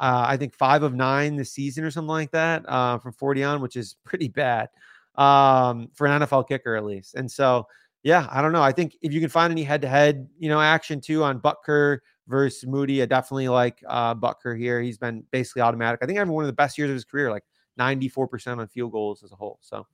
uh, 0.00 0.24
I 0.28 0.36
think 0.36 0.54
five 0.54 0.82
of 0.82 0.94
nine 0.94 1.36
this 1.36 1.52
season 1.52 1.84
or 1.84 1.90
something 1.90 2.08
like 2.08 2.30
that 2.32 2.64
uh, 2.68 2.98
from 2.98 3.12
40 3.12 3.42
on, 3.44 3.60
which 3.60 3.76
is 3.76 3.96
pretty 4.04 4.28
bad 4.28 4.68
um, 5.16 5.88
for 5.94 6.06
an 6.06 6.22
NFL 6.22 6.48
kicker 6.48 6.76
at 6.76 6.84
least. 6.84 7.14
And 7.14 7.30
so, 7.30 7.66
yeah, 8.02 8.28
I 8.30 8.40
don't 8.42 8.52
know. 8.52 8.62
I 8.62 8.72
think 8.72 8.96
if 9.02 9.12
you 9.12 9.20
can 9.20 9.28
find 9.28 9.50
any 9.50 9.64
head 9.64 9.82
to 9.82 9.88
head, 9.88 10.28
you 10.38 10.48
know, 10.48 10.60
action 10.60 11.00
too 11.00 11.22
on 11.24 11.40
Butker 11.40 11.98
versus 12.26 12.66
Moody, 12.66 13.02
I 13.02 13.06
definitely 13.06 13.48
like 13.48 13.82
uh, 13.86 14.14
Butker 14.14 14.58
here. 14.58 14.80
He's 14.80 14.98
been 14.98 15.24
basically 15.30 15.62
automatic. 15.62 16.00
I 16.02 16.06
think 16.06 16.18
having 16.18 16.32
one 16.34 16.44
of 16.44 16.48
the 16.48 16.52
best 16.54 16.78
years 16.78 16.90
of 16.90 16.94
his 16.94 17.04
career, 17.04 17.30
like 17.30 17.44
94% 17.78 18.58
on 18.58 18.68
field 18.68 18.92
goals 18.92 19.22
as 19.22 19.32
a 19.32 19.36
whole. 19.36 19.58
So 19.62 19.86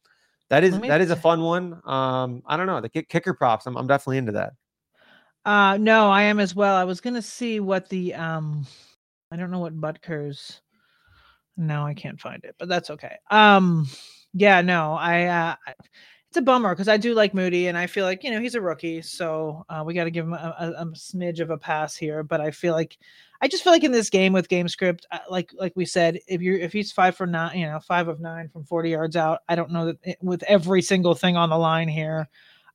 that 0.51 0.65
is 0.65 0.79
me, 0.79 0.89
that 0.89 1.01
is 1.01 1.11
a 1.11 1.17
fun 1.17 1.41
one. 1.41 1.81
Um, 1.85 2.43
I 2.47 2.57
don't 2.57 2.67
know 2.67 2.81
the 2.81 2.89
kick, 2.89 3.09
kicker 3.09 3.35
props. 3.35 3.67
I'm, 3.67 3.77
I'm 3.77 3.87
definitely 3.87 4.19
into 4.19 4.33
that. 4.33 4.53
Uh 5.45 5.77
no, 5.79 6.11
I 6.11 6.23
am 6.23 6.41
as 6.41 6.55
well. 6.55 6.75
I 6.75 6.85
was 6.85 7.01
gonna 7.03 7.21
see 7.23 7.61
what 7.61 7.89
the 7.91 8.15
um 8.15 8.67
I 9.31 9.37
don't 9.37 9.51
know 9.51 9.59
what 9.59 9.79
Butker's 9.79 10.61
no, 11.57 11.85
I 11.85 11.95
can't 11.95 12.21
find 12.21 12.43
it, 12.45 12.57
but 12.59 12.69
that's 12.69 12.91
okay. 12.91 13.17
Um 13.31 13.87
yeah, 14.33 14.61
no, 14.63 14.95
I 14.95 15.25
uh 15.25 15.55
I- 15.67 15.75
it's 16.35 16.41
a 16.41 16.43
bummer 16.43 16.75
because 16.75 16.89
I 16.89 16.97
do 16.97 17.15
like 17.15 17.33
Moody 17.33 17.69
and 17.69 17.79
I 17.79 17.87
feel 17.87 18.05
like 18.05 18.25
you 18.25 18.31
know 18.33 18.41
he's 18.41 18.57
a 18.57 18.61
rookie, 18.61 19.01
so 19.03 19.65
uh, 19.69 19.85
we 19.87 19.95
got 19.95 20.03
to 20.03 20.11
give 20.11 20.27
him 20.27 20.33
a, 20.33 20.57
a, 20.59 20.83
a 20.83 20.87
smidge 20.87 21.39
of 21.39 21.51
a 21.51 21.57
pass 21.57 21.95
here. 21.95 22.25
But 22.25 22.41
I 22.41 22.51
feel 22.51 22.75
like 22.75 22.99
I 23.41 23.47
just 23.47 23.63
feel 23.63 23.73
like 23.73 23.85
in 23.85 23.93
this 23.93 24.11
game 24.11 24.33
with 24.33 24.49
game 24.49 24.67
script, 24.67 25.07
uh, 25.13 25.21
like 25.31 25.53
like 25.57 25.75
we 25.77 25.85
said, 25.85 26.19
if 26.27 26.43
you're 26.43 26.59
if 26.59 26.73
he's 26.73 26.91
five 26.91 27.17
for 27.17 27.25
nine, 27.25 27.57
you 27.57 27.67
know, 27.67 27.79
five 27.79 28.09
of 28.09 28.19
nine 28.19 28.49
from 28.49 28.65
forty 28.65 28.91
yards 28.91 29.15
out, 29.15 29.43
I 29.49 29.55
don't 29.55 29.71
know 29.71 29.87
that 29.87 29.99
it, 30.03 30.19
with 30.23 30.43
every 30.49 30.83
single 30.83 31.15
thing 31.15 31.37
on 31.37 31.51
the 31.51 31.57
line 31.57 31.87
here, 31.87 32.29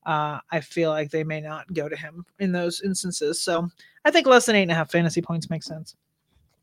uh, 0.05 0.39
I 0.49 0.61
feel 0.61 0.91
like 0.91 1.11
they 1.11 1.25
may 1.25 1.41
not 1.41 1.73
go 1.73 1.89
to 1.89 1.97
him 1.97 2.25
in 2.39 2.53
those 2.53 2.79
instances. 2.79 3.41
So 3.41 3.67
I 4.05 4.11
think 4.11 4.25
less 4.25 4.45
than 4.45 4.55
eight 4.55 4.63
and 4.63 4.71
a 4.71 4.75
half 4.75 4.89
fantasy 4.89 5.21
points 5.21 5.49
makes 5.49 5.65
sense. 5.65 5.97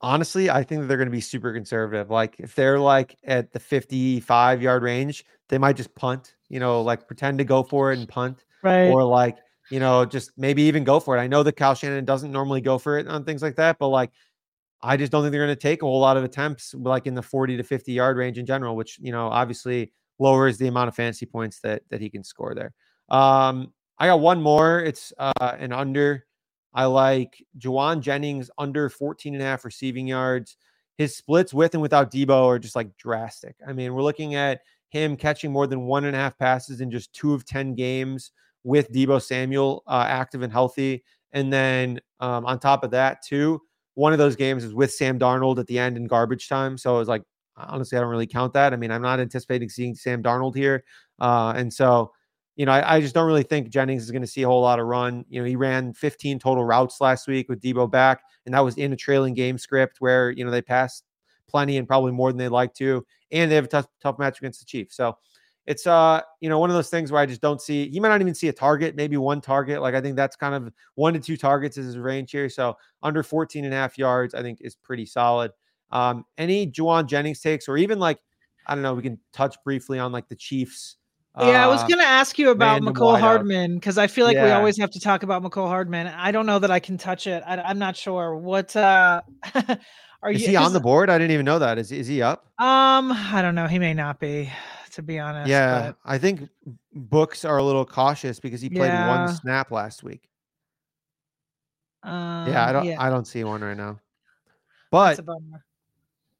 Honestly, 0.07 0.49
I 0.51 0.63
think 0.63 0.83
that 0.83 0.87
they're 0.87 0.97
going 0.97 1.09
to 1.09 1.13
be 1.13 1.21
super 1.21 1.53
conservative. 1.53 2.11
Like 2.11 2.37
if 2.39 2.55
they're 2.55 2.79
like 2.79 3.17
at 3.25 3.53
the 3.53 3.59
55 3.59 4.63
yard 4.63 4.85
range, 4.85 5.25
they 5.49 5.59
might 5.59 5.75
just 5.75 5.93
punt, 5.97 6.37
you 6.49 6.61
know, 6.61 6.81
like 6.81 7.09
pretend 7.09 7.39
to 7.39 7.45
go 7.45 7.65
for 7.65 7.93
it 7.93 7.99
and 7.99 8.09
punt. 8.09 8.45
Right. 8.63 8.89
or 8.89 9.05
like 9.05 9.37
you 9.71 9.81
know 9.81 10.05
just 10.05 10.31
maybe 10.37 10.63
even 10.63 10.85
go 10.85 11.01
for 11.01 11.17
it. 11.17 11.21
I 11.21 11.27
know 11.27 11.43
that 11.43 11.57
Kyle 11.57 11.75
Shanahan 11.75 12.05
doesn't 12.05 12.31
normally 12.31 12.61
go 12.61 12.79
for 12.79 12.99
it 12.99 13.09
on 13.09 13.25
things 13.25 13.43
like 13.43 13.57
that, 13.57 13.79
but 13.79 13.89
like 13.89 14.11
I 14.81 14.97
just 14.97 15.11
don't 15.11 15.23
think 15.23 15.33
they're 15.33 15.45
going 15.45 15.57
to 15.57 15.61
take 15.61 15.83
a 15.83 15.87
whole 15.87 16.01
lot 16.01 16.17
of 16.17 16.25
attempts 16.25 16.75
like 16.75 17.07
in 17.07 17.15
the 17.15 17.23
40 17.23 17.57
to 17.57 17.63
50 17.63 17.93
yard 17.93 18.17
range 18.17 18.39
in 18.39 18.47
general, 18.47 18.77
which 18.77 18.99
you 19.01 19.11
know 19.11 19.27
obviously 19.27 19.93
lowers 20.19 20.57
the 20.59 20.69
amount 20.69 20.89
of 20.89 20.95
fantasy 20.95 21.27
points 21.27 21.61
that 21.61 21.83
that 21.91 22.01
he 22.01 22.09
can 22.11 22.23
score 22.23 22.55
there. 22.55 22.73
Um, 23.09 23.73
I 23.99 24.07
got 24.07 24.21
one 24.21 24.41
more. 24.41 24.81
It's 24.81 25.13
uh, 25.19 25.57
an 25.59 25.73
under. 25.73 26.27
I 26.77 26.85
like 26.85 27.43
Jauan 27.59 28.01
Jennings 28.01 28.51
under 28.59 28.91
14 28.91 29.33
and 29.33 29.43
a 29.43 29.47
half 29.47 29.65
receiving 29.65 30.07
yards. 30.07 30.59
His 30.99 31.17
splits 31.17 31.55
with 31.55 31.73
and 31.75 31.81
without 31.81 32.13
Deebo 32.13 32.47
are 32.47 32.59
just 32.59 32.77
like 32.77 32.95
drastic. 32.99 33.57
I 33.67 33.73
mean, 33.73 33.95
we're 33.95 34.03
looking 34.03 34.35
at 34.35 34.61
him 34.91 35.17
catching 35.17 35.51
more 35.51 35.67
than 35.67 35.87
one 35.87 36.05
and 36.05 36.15
a 36.15 36.19
half 36.19 36.39
passes 36.39 36.83
in 36.83 36.91
just 36.91 37.15
two 37.15 37.33
of 37.33 37.47
10 37.47 37.75
games 37.75 38.31
with 38.63 38.93
Deebo 38.93 39.23
Samuel 39.23 39.83
uh, 39.87 40.05
active 40.07 40.43
and 40.43 40.53
healthy. 40.53 41.03
And 41.33 41.51
then 41.51 41.99
um, 42.21 42.45
on 42.45 42.59
top 42.59 42.85
of 42.85 42.91
that, 42.91 43.25
too, 43.25 43.63
one 43.95 44.13
of 44.13 44.19
those 44.19 44.37
games 44.37 44.63
is 44.63 44.75
with 44.75 44.93
Sam 44.93 45.19
Darnold 45.19 45.59
at 45.59 45.67
the 45.67 45.79
end 45.79 45.97
in 45.97 46.07
garbage 46.07 46.47
time. 46.47 46.77
So 46.77 46.97
it 46.97 46.99
was 46.99 47.09
like, 47.09 47.23
honestly, 47.57 47.97
I 47.97 48.03
don't 48.03 48.11
really 48.11 48.27
count 48.27 48.53
that. 48.53 48.75
I 48.75 48.77
mean, 48.77 48.91
I'm 48.91 49.03
not 49.03 49.19
anticipating 49.19 49.71
seeing 49.71 49.95
Sam 49.95 50.23
Darnold 50.23 50.55
here. 50.55 50.85
Uh, 51.19 51.55
and 51.57 51.73
so, 51.73 52.13
you 52.57 52.67
know, 52.67 52.73
I, 52.73 52.97
I 52.97 53.01
just 53.01 53.15
don't 53.15 53.27
really 53.27 53.43
think 53.43 53.69
Jennings 53.69 54.03
is 54.03 54.11
going 54.11 54.23
to 54.23 54.29
see 54.29 54.43
a 54.43 54.49
whole 54.49 54.63
lot 54.63 54.81
of 54.81 54.87
run. 54.87 55.25
You 55.29 55.41
know, 55.41 55.47
he 55.47 55.57
ran 55.57 55.93
15 55.93 56.39
total 56.39 56.65
routes 56.65 57.01
last 57.01 57.29
week 57.29 57.49
with 57.49 57.61
Deebo 57.61 57.91
back, 57.91 58.23
and 58.47 58.55
that 58.55 58.61
was 58.61 58.77
in 58.77 58.93
a 58.93 58.97
trailing 58.97 59.35
game 59.35 59.59
script 59.59 59.97
where, 60.01 60.31
you 60.31 60.45
know, 60.45 60.51
they 60.51 60.63
passed 60.63 61.05
plenty 61.49 61.77
and 61.77 61.87
probably 61.87 62.13
more 62.13 62.31
than 62.31 62.39
they'd 62.39 62.49
like 62.49 62.75
to. 62.75 63.05
And 63.31 63.51
they 63.51 63.55
have 63.57 63.67
a 63.67 63.69
tough, 63.69 63.87
tough 64.03 64.19
match 64.19 64.39
against 64.39 64.61
the 64.61 64.67
Chiefs. 64.67 64.97
So 64.97 65.17
it's 65.67 65.87
uh, 65.87 66.21
you 66.41 66.49
know, 66.49 66.59
one 66.59 66.71
of 66.71 66.77
those 66.77 66.91
things 66.91 67.11
where 67.11 67.21
I 67.21 67.27
just 67.27 67.41
don't 67.41 67.61
see 67.61 67.89
he 67.91 67.99
might 67.99 68.09
not 68.09 68.21
even 68.21 68.35
see 68.35 68.49
a 68.49 68.53
target, 68.53 68.95
maybe 68.95 69.17
one 69.17 69.41
target. 69.41 69.83
Like 69.83 69.95
I 69.95 70.01
think 70.01 70.17
that's 70.17 70.37
kind 70.37 70.55
of 70.55 70.73
one 70.95 71.13
to 71.15 71.21
two 71.21 71.37
targets 71.37 71.77
is 71.77 71.87
his 71.87 71.99
range 71.99 72.31
here. 72.31 72.49
So 72.49 72.77
under 73.03 73.23
14 73.23 73.65
and 73.65 73.75
a 73.75 73.77
half 73.77 73.99
yards, 73.99 74.35
I 74.35 74.43
think 74.43 74.59
is 74.61 74.77
pretty 74.77 75.07
solid. 75.07 75.51
Um, 75.91 76.25
any 76.39 76.71
Jauan 76.71 77.07
Jennings 77.07 77.41
takes, 77.41 77.69
or 77.69 77.77
even 77.77 77.99
like, 77.99 78.19
I 78.67 78.75
don't 78.75 78.83
know, 78.83 78.95
we 78.95 79.03
can 79.03 79.19
touch 79.33 79.57
briefly 79.65 79.99
on 79.99 80.13
like 80.13 80.29
the 80.29 80.37
Chiefs. 80.37 80.97
Yeah, 81.39 81.65
I 81.65 81.69
was 81.69 81.83
uh, 81.83 81.87
going 81.87 82.01
to 82.01 82.07
ask 82.07 82.39
you 82.39 82.51
about 82.51 82.81
Mecole. 82.81 83.21
Hardman 83.21 83.75
because 83.75 83.99
I 83.99 84.07
feel 84.07 84.25
like 84.25 84.37
we 84.37 84.51
always 84.51 84.79
have 84.79 84.91
to 84.93 85.01
talk 85.01 85.23
about 85.23 85.43
Mecole 85.43 85.69
Hardman. 85.69 86.07
I 86.07 86.33
don't 86.33 86.47
know 86.47 86.59
that 86.59 86.71
I 86.71 86.81
can 86.81 86.97
touch 86.97 87.27
it. 87.27 87.43
I, 87.47 87.71
am 87.71 87.79
not 87.79 87.97
sure 87.97 88.37
what. 88.37 88.75
uh 88.75 89.21
Are 90.23 90.33
Is 90.33 90.43
you? 90.43 90.49
he 90.49 90.57
on 90.57 90.73
the 90.73 90.81
board? 90.81 91.11
I 91.11 91.19
didn't 91.19 91.33
even 91.33 91.45
know 91.45 91.59
that. 91.59 91.79
Is 91.79 91.93
is 91.93 92.07
he 92.07 92.23
up? 92.23 92.47
Um, 92.59 93.13
I 93.13 93.41
don't 93.43 93.55
know. 93.55 93.67
He 93.67 93.79
may 93.79 93.93
not 93.93 94.19
be, 94.19 94.51
to 94.93 95.03
be 95.03 95.19
honest. 95.19 95.49
Yeah, 95.49 95.93
but- 95.93 95.97
I 96.05 96.19
think 96.19 96.49
books 96.95 97.45
are 97.45 97.59
a 97.59 97.63
little 97.63 97.85
cautious 97.85 98.41
because 98.41 98.61
he 98.61 98.71
played 98.71 98.89
Yeah. 98.89 99.27
one 99.27 99.37
snap 99.37 99.71
last 99.71 100.03
week. 100.03 100.29
Um, 102.03 102.49
Yeah, 102.49 102.67
I 102.67 102.73
don't 102.73 102.85
Yeah, 102.87 102.97
I 103.01 103.11
don't 103.11 103.27
see 103.27 103.45
one 103.45 103.61
right 103.61 103.77
now. 103.77 104.01
But 104.91 105.21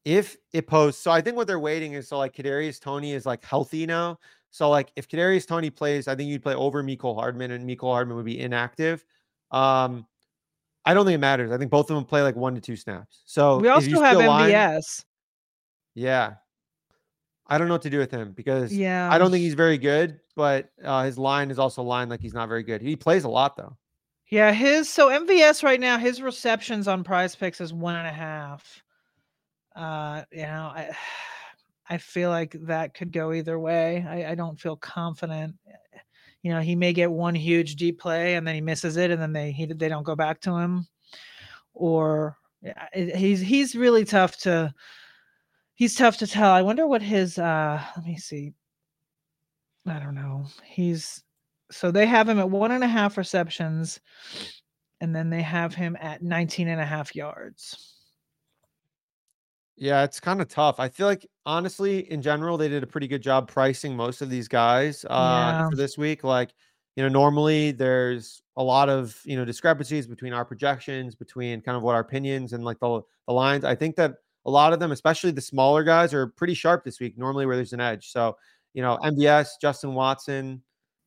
if 0.05 0.37
it 0.53 0.67
posts, 0.67 1.01
so 1.01 1.11
I 1.11 1.21
think 1.21 1.35
what 1.35 1.47
they're 1.47 1.59
waiting 1.59 1.93
is 1.93 2.07
so 2.07 2.17
like 2.17 2.33
Kadarius 2.33 2.79
Toney 2.79 3.13
is 3.13 3.25
like 3.25 3.43
healthy 3.45 3.85
now. 3.85 4.17
So 4.49 4.69
like 4.69 4.91
if 4.95 5.07
Kadarius 5.07 5.47
Toney 5.47 5.69
plays, 5.69 6.07
I 6.07 6.15
think 6.15 6.29
you'd 6.29 6.41
play 6.43 6.55
over 6.55 6.83
Mecole 6.83 7.15
Hardman, 7.15 7.51
and 7.51 7.67
Mecole 7.67 7.91
Hardman 7.93 8.15
would 8.17 8.25
be 8.25 8.39
inactive. 8.39 9.03
Um, 9.51 10.05
I 10.85 10.93
don't 10.93 11.05
think 11.05 11.15
it 11.15 11.19
matters. 11.19 11.51
I 11.51 11.57
think 11.57 11.69
both 11.69 11.89
of 11.89 11.95
them 11.95 12.05
play 12.05 12.21
like 12.21 12.35
one 12.35 12.55
to 12.55 12.61
two 12.61 12.75
snaps. 12.77 13.21
So 13.25 13.59
We 13.59 13.67
also 13.67 13.89
have 14.01 14.15
still 14.17 14.27
line- 14.29 14.51
MVS. 14.51 15.03
yeah, 15.95 16.35
I 17.45 17.57
don't 17.57 17.67
know 17.67 17.73
what 17.73 17.81
to 17.83 17.89
do 17.89 17.99
with 17.99 18.11
him 18.11 18.31
because 18.31 18.73
Yeah, 18.73 19.09
I 19.11 19.17
don't 19.17 19.31
think 19.31 19.41
he's 19.41 19.53
very 19.53 19.77
good, 19.77 20.19
but 20.35 20.69
uh, 20.83 21.03
his 21.03 21.17
line 21.17 21.51
is 21.51 21.59
also 21.59 21.83
lined 21.83 22.09
like 22.09 22.21
he's 22.21 22.33
not 22.33 22.47
very 22.47 22.63
good. 22.63 22.81
He 22.81 22.95
plays 22.95 23.25
a 23.25 23.29
lot 23.29 23.57
though. 23.57 23.75
Yeah, 24.29 24.51
his 24.51 24.89
so 24.89 25.07
MVS 25.09 25.63
right 25.63 25.79
now, 25.79 25.97
his 25.97 26.21
receptions 26.21 26.87
on 26.87 27.03
Prize 27.03 27.35
Picks 27.35 27.61
is 27.61 27.73
one 27.73 27.95
and 27.95 28.07
a 28.07 28.11
half. 28.11 28.83
Uh, 29.75 30.23
you 30.31 30.41
know, 30.41 30.71
I 30.75 30.89
I 31.89 31.97
feel 31.97 32.29
like 32.29 32.55
that 32.63 32.93
could 32.93 33.11
go 33.11 33.33
either 33.33 33.57
way. 33.59 34.05
I, 34.07 34.31
I 34.31 34.35
don't 34.35 34.59
feel 34.59 34.75
confident. 34.75 35.55
Eh, 35.67 35.99
you 36.43 36.51
know, 36.53 36.61
he 36.61 36.75
may 36.75 36.93
get 36.93 37.11
one 37.11 37.35
huge 37.35 37.75
deep 37.75 37.99
play 37.99 38.35
and 38.35 38.47
then 38.47 38.55
he 38.55 38.61
misses 38.61 38.97
it, 38.97 39.11
and 39.11 39.21
then 39.21 39.33
they 39.33 39.51
he 39.51 39.65
they 39.65 39.89
don't 39.89 40.03
go 40.03 40.15
back 40.15 40.41
to 40.41 40.55
him, 40.55 40.87
or 41.73 42.37
yeah, 42.61 42.87
eh, 42.93 43.15
he's 43.17 43.39
he's 43.41 43.75
really 43.75 44.05
tough 44.05 44.37
to 44.39 44.73
he's 45.75 45.95
tough 45.95 46.17
to 46.17 46.27
tell. 46.27 46.51
I 46.51 46.61
wonder 46.61 46.87
what 46.87 47.01
his 47.01 47.37
uh 47.37 47.81
let 47.95 48.05
me 48.05 48.17
see. 48.17 48.53
I 49.85 49.99
don't 49.99 50.15
know. 50.15 50.45
He's 50.65 51.23
so 51.71 51.91
they 51.91 52.05
have 52.05 52.29
him 52.29 52.39
at 52.39 52.49
one 52.49 52.71
and 52.71 52.83
a 52.83 52.87
half 52.87 53.17
receptions, 53.17 53.99
and 55.01 55.15
then 55.15 55.29
they 55.29 55.41
have 55.41 55.75
him 55.75 55.97
at 55.99 56.23
19 56.23 56.67
and 56.67 56.81
a 56.81 56.85
half 56.85 57.15
yards. 57.15 57.96
Yeah, 59.77 60.03
it's 60.03 60.19
kind 60.19 60.41
of 60.41 60.47
tough. 60.47 60.79
I 60.79 60.89
feel 60.89 61.05
like 61.05 61.27
honestly, 61.45 62.09
in 62.11 62.21
general, 62.21 62.57
they 62.57 62.67
did 62.67 62.81
a 62.83 62.87
pretty 62.87 63.07
good 63.07 63.21
job 63.21 63.47
pricing 63.47 63.95
most 63.95 64.21
of 64.21 64.29
these 64.29 64.47
guys 64.47 65.05
uh, 65.05 65.09
Yeah. 65.09 65.69
for 65.69 65.75
this 65.75 65.97
week. 65.97 66.23
Like, 66.23 66.53
you 66.95 67.03
know, 67.03 67.09
normally 67.09 67.71
there's 67.71 68.41
a 68.55 68.63
lot 68.63 68.89
of 68.89 69.19
you 69.23 69.37
know 69.37 69.45
discrepancies 69.45 70.07
between 70.07 70.33
our 70.33 70.43
projections, 70.45 71.13
between 71.15 71.61
kind 71.61 71.77
of 71.77 71.83
what 71.83 71.93
our 71.93 72.01
opinions 72.01 72.53
and 72.53 72.65
like 72.65 72.79
the 72.79 73.01
the 73.27 73.33
lines. 73.33 73.63
I 73.63 73.75
think 73.75 73.95
that 73.97 74.15
a 74.45 74.49
lot 74.51 74.73
of 74.73 74.79
them, 74.79 74.91
especially 74.91 75.29
the 75.31 75.41
smaller 75.41 75.83
guys, 75.83 76.11
are 76.13 76.27
pretty 76.27 76.55
sharp 76.55 76.83
this 76.83 76.99
week. 76.99 77.15
Normally, 77.17 77.45
where 77.45 77.55
there's 77.55 77.73
an 77.73 77.81
edge. 77.81 78.11
So, 78.11 78.35
you 78.73 78.81
know, 78.81 78.97
MVS, 79.03 79.49
Justin 79.61 79.93
Watson, 79.93 80.63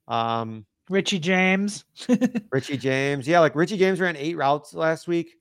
um, 0.06 0.64
Richie 0.88 1.18
James. 1.18 1.84
Richie 2.52 2.76
James. 2.76 3.26
Yeah, 3.26 3.40
like 3.40 3.56
Richie 3.56 3.78
James 3.78 3.98
ran 4.00 4.16
eight 4.16 4.36
routes 4.36 4.74
last 4.74 5.08
week. 5.08 5.34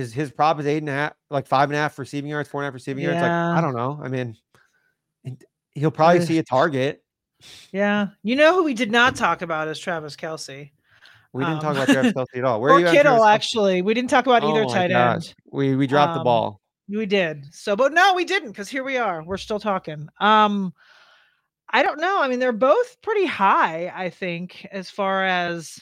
His 0.00 0.12
his 0.12 0.30
prop 0.32 0.58
is 0.60 0.66
eight 0.66 0.78
and 0.78 0.88
a 0.88 0.92
half, 0.92 1.12
like 1.30 1.46
five 1.46 1.68
and 1.68 1.76
a 1.76 1.78
half 1.80 1.98
receiving 1.98 2.30
yards, 2.30 2.48
four 2.48 2.60
and 2.62 2.66
a 2.66 2.68
half 2.68 2.74
receiving 2.74 3.04
yards. 3.04 3.20
Like 3.20 3.30
I 3.30 3.60
don't 3.60 3.74
know. 3.76 4.00
I 4.02 4.08
mean, 4.08 4.36
he'll 5.72 5.90
probably 5.90 6.20
see 6.24 6.38
a 6.38 6.42
target. 6.42 7.02
yeah. 7.72 8.08
You 8.22 8.36
know 8.36 8.54
who 8.54 8.64
we 8.64 8.74
did 8.74 8.90
not 8.90 9.16
talk 9.16 9.42
about 9.42 9.68
is 9.68 9.78
Travis 9.78 10.16
Kelce. 10.16 10.70
We 11.32 11.44
didn't 11.44 11.60
talk 11.60 11.76
Um, 11.76 11.82
about 11.82 11.88
Travis 11.88 12.12
Kelce 12.16 12.38
at 12.38 12.44
all. 12.44 12.60
Where 12.60 12.72
are 12.72 12.76
or 12.76 12.80
you 12.80 12.86
Kittle, 12.90 13.24
actually. 13.24 13.82
We 13.82 13.94
didn't 13.94 14.10
talk 14.10 14.26
about 14.26 14.42
either 14.42 14.62
Oh 14.64 14.68
my 14.68 14.74
tight 14.74 14.88
gosh. 14.90 15.14
end. 15.28 15.34
We 15.52 15.76
we 15.76 15.86
dropped 15.86 16.14
the 16.14 16.20
Um, 16.20 16.24
ball. 16.24 16.60
We 16.88 17.06
did. 17.06 17.46
So, 17.54 17.76
but 17.76 17.92
no, 17.92 18.14
we 18.14 18.24
didn't 18.24 18.50
because 18.50 18.68
here 18.68 18.82
we 18.82 18.96
are. 18.96 19.22
We're 19.22 19.36
still 19.36 19.60
talking. 19.60 20.08
Um, 20.18 20.72
I 21.72 21.84
don't 21.84 22.00
know. 22.00 22.20
I 22.20 22.26
mean, 22.26 22.40
they're 22.40 22.50
both 22.52 22.96
pretty 23.00 23.26
high, 23.26 23.92
I 23.94 24.10
think, 24.10 24.66
as 24.72 24.90
far 24.90 25.24
as 25.24 25.78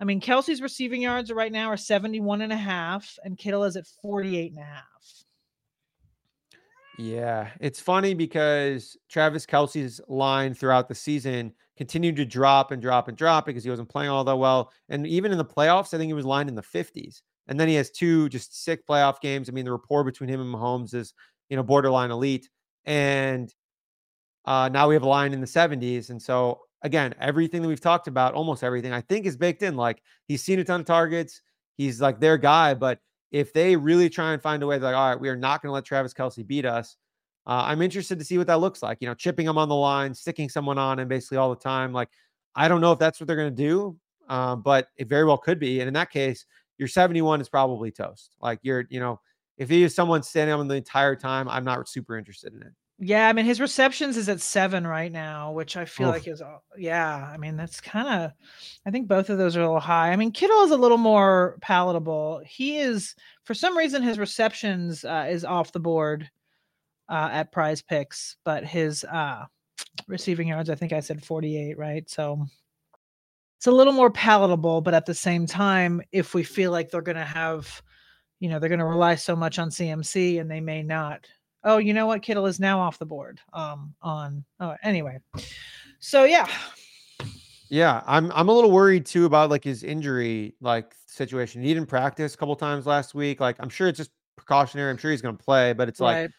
I 0.00 0.04
mean, 0.04 0.20
Kelce's 0.20 0.62
receiving 0.62 1.02
yards 1.02 1.30
right 1.30 1.52
now 1.52 1.68
are 1.68 1.76
71 1.76 2.40
and 2.40 2.52
a 2.52 2.56
half, 2.56 3.18
and 3.22 3.36
Kittle 3.36 3.64
is 3.64 3.76
at 3.76 3.86
48 4.00 4.52
and 4.52 4.60
a 4.60 4.64
half. 4.64 4.84
Yeah, 6.98 7.48
it's 7.60 7.80
funny 7.80 8.14
because 8.14 8.96
Travis 9.08 9.46
Kelce's 9.46 10.00
line 10.08 10.54
throughout 10.54 10.88
the 10.88 10.94
season 10.94 11.52
continued 11.76 12.16
to 12.16 12.26
drop 12.26 12.72
and 12.72 12.82
drop 12.82 13.08
and 13.08 13.16
drop 13.16 13.46
because 13.46 13.64
he 13.64 13.70
wasn't 13.70 13.88
playing 13.88 14.10
all 14.10 14.24
that 14.24 14.36
well. 14.36 14.70
And 14.88 15.06
even 15.06 15.32
in 15.32 15.38
the 15.38 15.44
playoffs, 15.44 15.94
I 15.94 15.98
think 15.98 16.08
he 16.08 16.14
was 16.14 16.26
lined 16.26 16.48
in 16.48 16.54
the 16.54 16.62
50s. 16.62 17.22
And 17.48 17.58
then 17.58 17.68
he 17.68 17.74
has 17.74 17.90
two 17.90 18.28
just 18.28 18.62
sick 18.64 18.86
playoff 18.86 19.20
games. 19.20 19.48
I 19.48 19.52
mean, 19.52 19.64
the 19.64 19.72
rapport 19.72 20.04
between 20.04 20.28
him 20.28 20.40
and 20.40 20.54
Mahomes 20.54 20.94
is, 20.94 21.14
you 21.48 21.56
know, 21.56 21.62
borderline 21.62 22.10
elite. 22.10 22.48
And 22.84 23.52
uh, 24.44 24.68
now 24.70 24.88
we 24.88 24.94
have 24.94 25.02
a 25.02 25.08
line 25.08 25.32
in 25.32 25.40
the 25.40 25.46
70s. 25.46 26.10
And 26.10 26.20
so, 26.20 26.60
again, 26.82 27.14
everything 27.20 27.62
that 27.62 27.68
we've 27.68 27.80
talked 27.80 28.08
about, 28.08 28.34
almost 28.34 28.64
everything, 28.64 28.92
I 28.92 29.00
think 29.00 29.26
is 29.26 29.36
baked 29.36 29.62
in. 29.62 29.76
Like 29.76 30.02
he's 30.26 30.42
seen 30.42 30.58
a 30.58 30.64
ton 30.64 30.80
of 30.80 30.86
targets. 30.86 31.42
He's 31.76 32.00
like 32.00 32.20
their 32.20 32.38
guy. 32.38 32.74
But 32.74 33.00
if 33.30 33.52
they 33.52 33.76
really 33.76 34.10
try 34.10 34.32
and 34.32 34.42
find 34.42 34.62
a 34.62 34.66
way, 34.66 34.78
like, 34.78 34.94
all 34.94 35.10
right, 35.10 35.20
we 35.20 35.28
are 35.28 35.36
not 35.36 35.62
going 35.62 35.68
to 35.68 35.74
let 35.74 35.84
Travis 35.84 36.14
Kelce 36.14 36.46
beat 36.46 36.64
us. 36.66 36.96
Uh, 37.46 37.64
I'm 37.66 37.82
interested 37.82 38.18
to 38.18 38.24
see 38.24 38.38
what 38.38 38.46
that 38.48 38.60
looks 38.60 38.82
like. 38.82 38.98
You 39.00 39.08
know, 39.08 39.14
chipping 39.14 39.46
him 39.46 39.58
on 39.58 39.68
the 39.68 39.74
line, 39.74 40.14
sticking 40.14 40.48
someone 40.48 40.78
on 40.78 40.98
him 40.98 41.08
basically 41.08 41.38
all 41.38 41.50
the 41.50 41.56
time. 41.56 41.92
Like, 41.92 42.08
I 42.54 42.68
don't 42.68 42.80
know 42.80 42.92
if 42.92 42.98
that's 42.98 43.20
what 43.20 43.26
they're 43.26 43.36
going 43.36 43.54
to 43.54 43.62
do, 43.62 43.96
uh, 44.28 44.56
but 44.56 44.88
it 44.96 45.08
very 45.08 45.24
well 45.24 45.38
could 45.38 45.58
be. 45.58 45.80
And 45.80 45.88
in 45.88 45.94
that 45.94 46.10
case, 46.10 46.44
your 46.78 46.88
71 46.88 47.40
is 47.40 47.48
probably 47.48 47.90
toast. 47.90 48.36
Like, 48.40 48.58
you're, 48.62 48.84
you 48.90 49.00
know, 49.00 49.20
if 49.56 49.68
he 49.68 49.82
is 49.82 49.94
someone 49.94 50.22
standing 50.22 50.54
on 50.54 50.68
the 50.68 50.76
entire 50.76 51.14
time, 51.14 51.48
I'm 51.48 51.64
not 51.64 51.88
super 51.88 52.16
interested 52.16 52.54
in 52.54 52.62
it. 52.62 52.72
Yeah, 53.02 53.28
I 53.28 53.32
mean, 53.32 53.46
his 53.46 53.62
receptions 53.62 54.18
is 54.18 54.28
at 54.28 54.42
seven 54.42 54.86
right 54.86 55.10
now, 55.10 55.52
which 55.52 55.78
I 55.78 55.86
feel 55.86 56.08
Oof. 56.08 56.14
like 56.16 56.28
is, 56.28 56.42
yeah, 56.76 57.30
I 57.32 57.38
mean, 57.38 57.56
that's 57.56 57.80
kind 57.80 58.06
of, 58.06 58.32
I 58.84 58.90
think 58.90 59.08
both 59.08 59.30
of 59.30 59.38
those 59.38 59.56
are 59.56 59.62
a 59.62 59.64
little 59.64 59.80
high. 59.80 60.12
I 60.12 60.16
mean, 60.16 60.32
Kittle 60.32 60.62
is 60.64 60.70
a 60.70 60.76
little 60.76 60.98
more 60.98 61.56
palatable. 61.62 62.42
He 62.46 62.76
is, 62.76 63.14
for 63.44 63.54
some 63.54 63.74
reason, 63.74 64.02
his 64.02 64.18
receptions 64.18 65.02
uh, 65.06 65.26
is 65.30 65.46
off 65.46 65.72
the 65.72 65.80
board 65.80 66.28
uh, 67.08 67.30
at 67.32 67.52
prize 67.52 67.80
picks, 67.80 68.36
but 68.44 68.66
his 68.66 69.02
uh, 69.04 69.46
receiving 70.06 70.48
yards, 70.48 70.68
I 70.68 70.74
think 70.74 70.92
I 70.92 71.00
said 71.00 71.24
48, 71.24 71.78
right? 71.78 72.08
So 72.08 72.44
it's 73.56 73.66
a 73.66 73.72
little 73.72 73.94
more 73.94 74.10
palatable, 74.10 74.82
but 74.82 74.92
at 74.92 75.06
the 75.06 75.14
same 75.14 75.46
time, 75.46 76.02
if 76.12 76.34
we 76.34 76.42
feel 76.42 76.70
like 76.70 76.90
they're 76.90 77.00
going 77.00 77.16
to 77.16 77.24
have, 77.24 77.82
you 78.40 78.50
know, 78.50 78.58
they're 78.58 78.68
going 78.68 78.78
to 78.78 78.84
rely 78.84 79.14
so 79.14 79.34
much 79.34 79.58
on 79.58 79.70
CMC 79.70 80.38
and 80.38 80.50
they 80.50 80.60
may 80.60 80.82
not. 80.82 81.26
Oh, 81.62 81.78
you 81.78 81.92
know 81.92 82.06
what? 82.06 82.22
Kittle 82.22 82.46
is 82.46 82.58
now 82.58 82.80
off 82.80 82.98
the 82.98 83.06
board. 83.06 83.40
Um, 83.52 83.94
on 84.02 84.44
oh, 84.60 84.76
anyway. 84.82 85.18
So 85.98 86.24
yeah, 86.24 86.48
Yeah, 87.70 88.02
I'm 88.04 88.32
I'm 88.32 88.48
a 88.48 88.52
little 88.52 88.72
worried 88.72 89.06
too 89.06 89.26
about 89.26 89.48
like 89.48 89.62
his 89.62 89.84
injury 89.84 90.54
like 90.60 90.92
situation. 91.06 91.62
He 91.62 91.72
didn't 91.72 91.88
practice 91.88 92.34
a 92.34 92.36
couple 92.36 92.56
times 92.56 92.84
last 92.84 93.14
week. 93.14 93.38
Like 93.38 93.56
I'm 93.60 93.68
sure 93.68 93.86
it's 93.86 93.96
just 93.96 94.10
precautionary. 94.36 94.90
I'm 94.90 94.96
sure 94.96 95.12
he's 95.12 95.22
going 95.22 95.36
to 95.36 95.42
play, 95.42 95.72
but 95.72 95.88
it's 95.88 96.00
like 96.00 96.30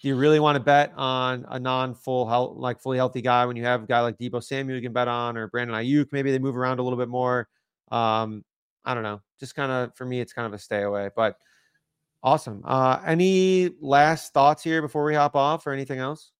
do 0.00 0.08
you 0.08 0.16
really 0.16 0.40
want 0.40 0.56
to 0.56 0.60
bet 0.60 0.92
on 0.96 1.44
a 1.48 1.58
non-full 1.58 2.26
health, 2.28 2.56
like 2.56 2.80
fully 2.80 2.96
healthy 2.96 3.20
guy 3.20 3.44
when 3.44 3.56
you 3.56 3.64
have 3.64 3.82
a 3.82 3.86
guy 3.86 4.00
like 4.00 4.16
Deebo 4.16 4.42
Samuel 4.42 4.76
you 4.76 4.82
can 4.82 4.92
bet 4.92 5.08
on, 5.08 5.36
or 5.36 5.48
Brandon 5.48 5.76
Aiyuk? 5.76 6.06
Maybe 6.12 6.30
they 6.30 6.38
move 6.38 6.56
around 6.56 6.78
a 6.78 6.82
little 6.82 6.98
bit 6.98 7.08
more. 7.08 7.48
Um, 7.90 8.44
I 8.84 8.94
don't 8.94 9.02
know. 9.02 9.20
Just 9.40 9.54
kind 9.54 9.70
of 9.70 9.94
for 9.94 10.06
me, 10.06 10.20
it's 10.20 10.32
kind 10.32 10.46
of 10.46 10.54
a 10.54 10.58
stay 10.58 10.82
away. 10.82 11.10
But 11.14 11.36
awesome. 12.22 12.62
Uh, 12.64 13.00
any 13.06 13.70
last 13.80 14.32
thoughts 14.32 14.62
here 14.62 14.82
before 14.82 15.04
we 15.04 15.14
hop 15.14 15.36
off, 15.36 15.66
or 15.66 15.72
anything 15.72 15.98
else? 15.98 16.32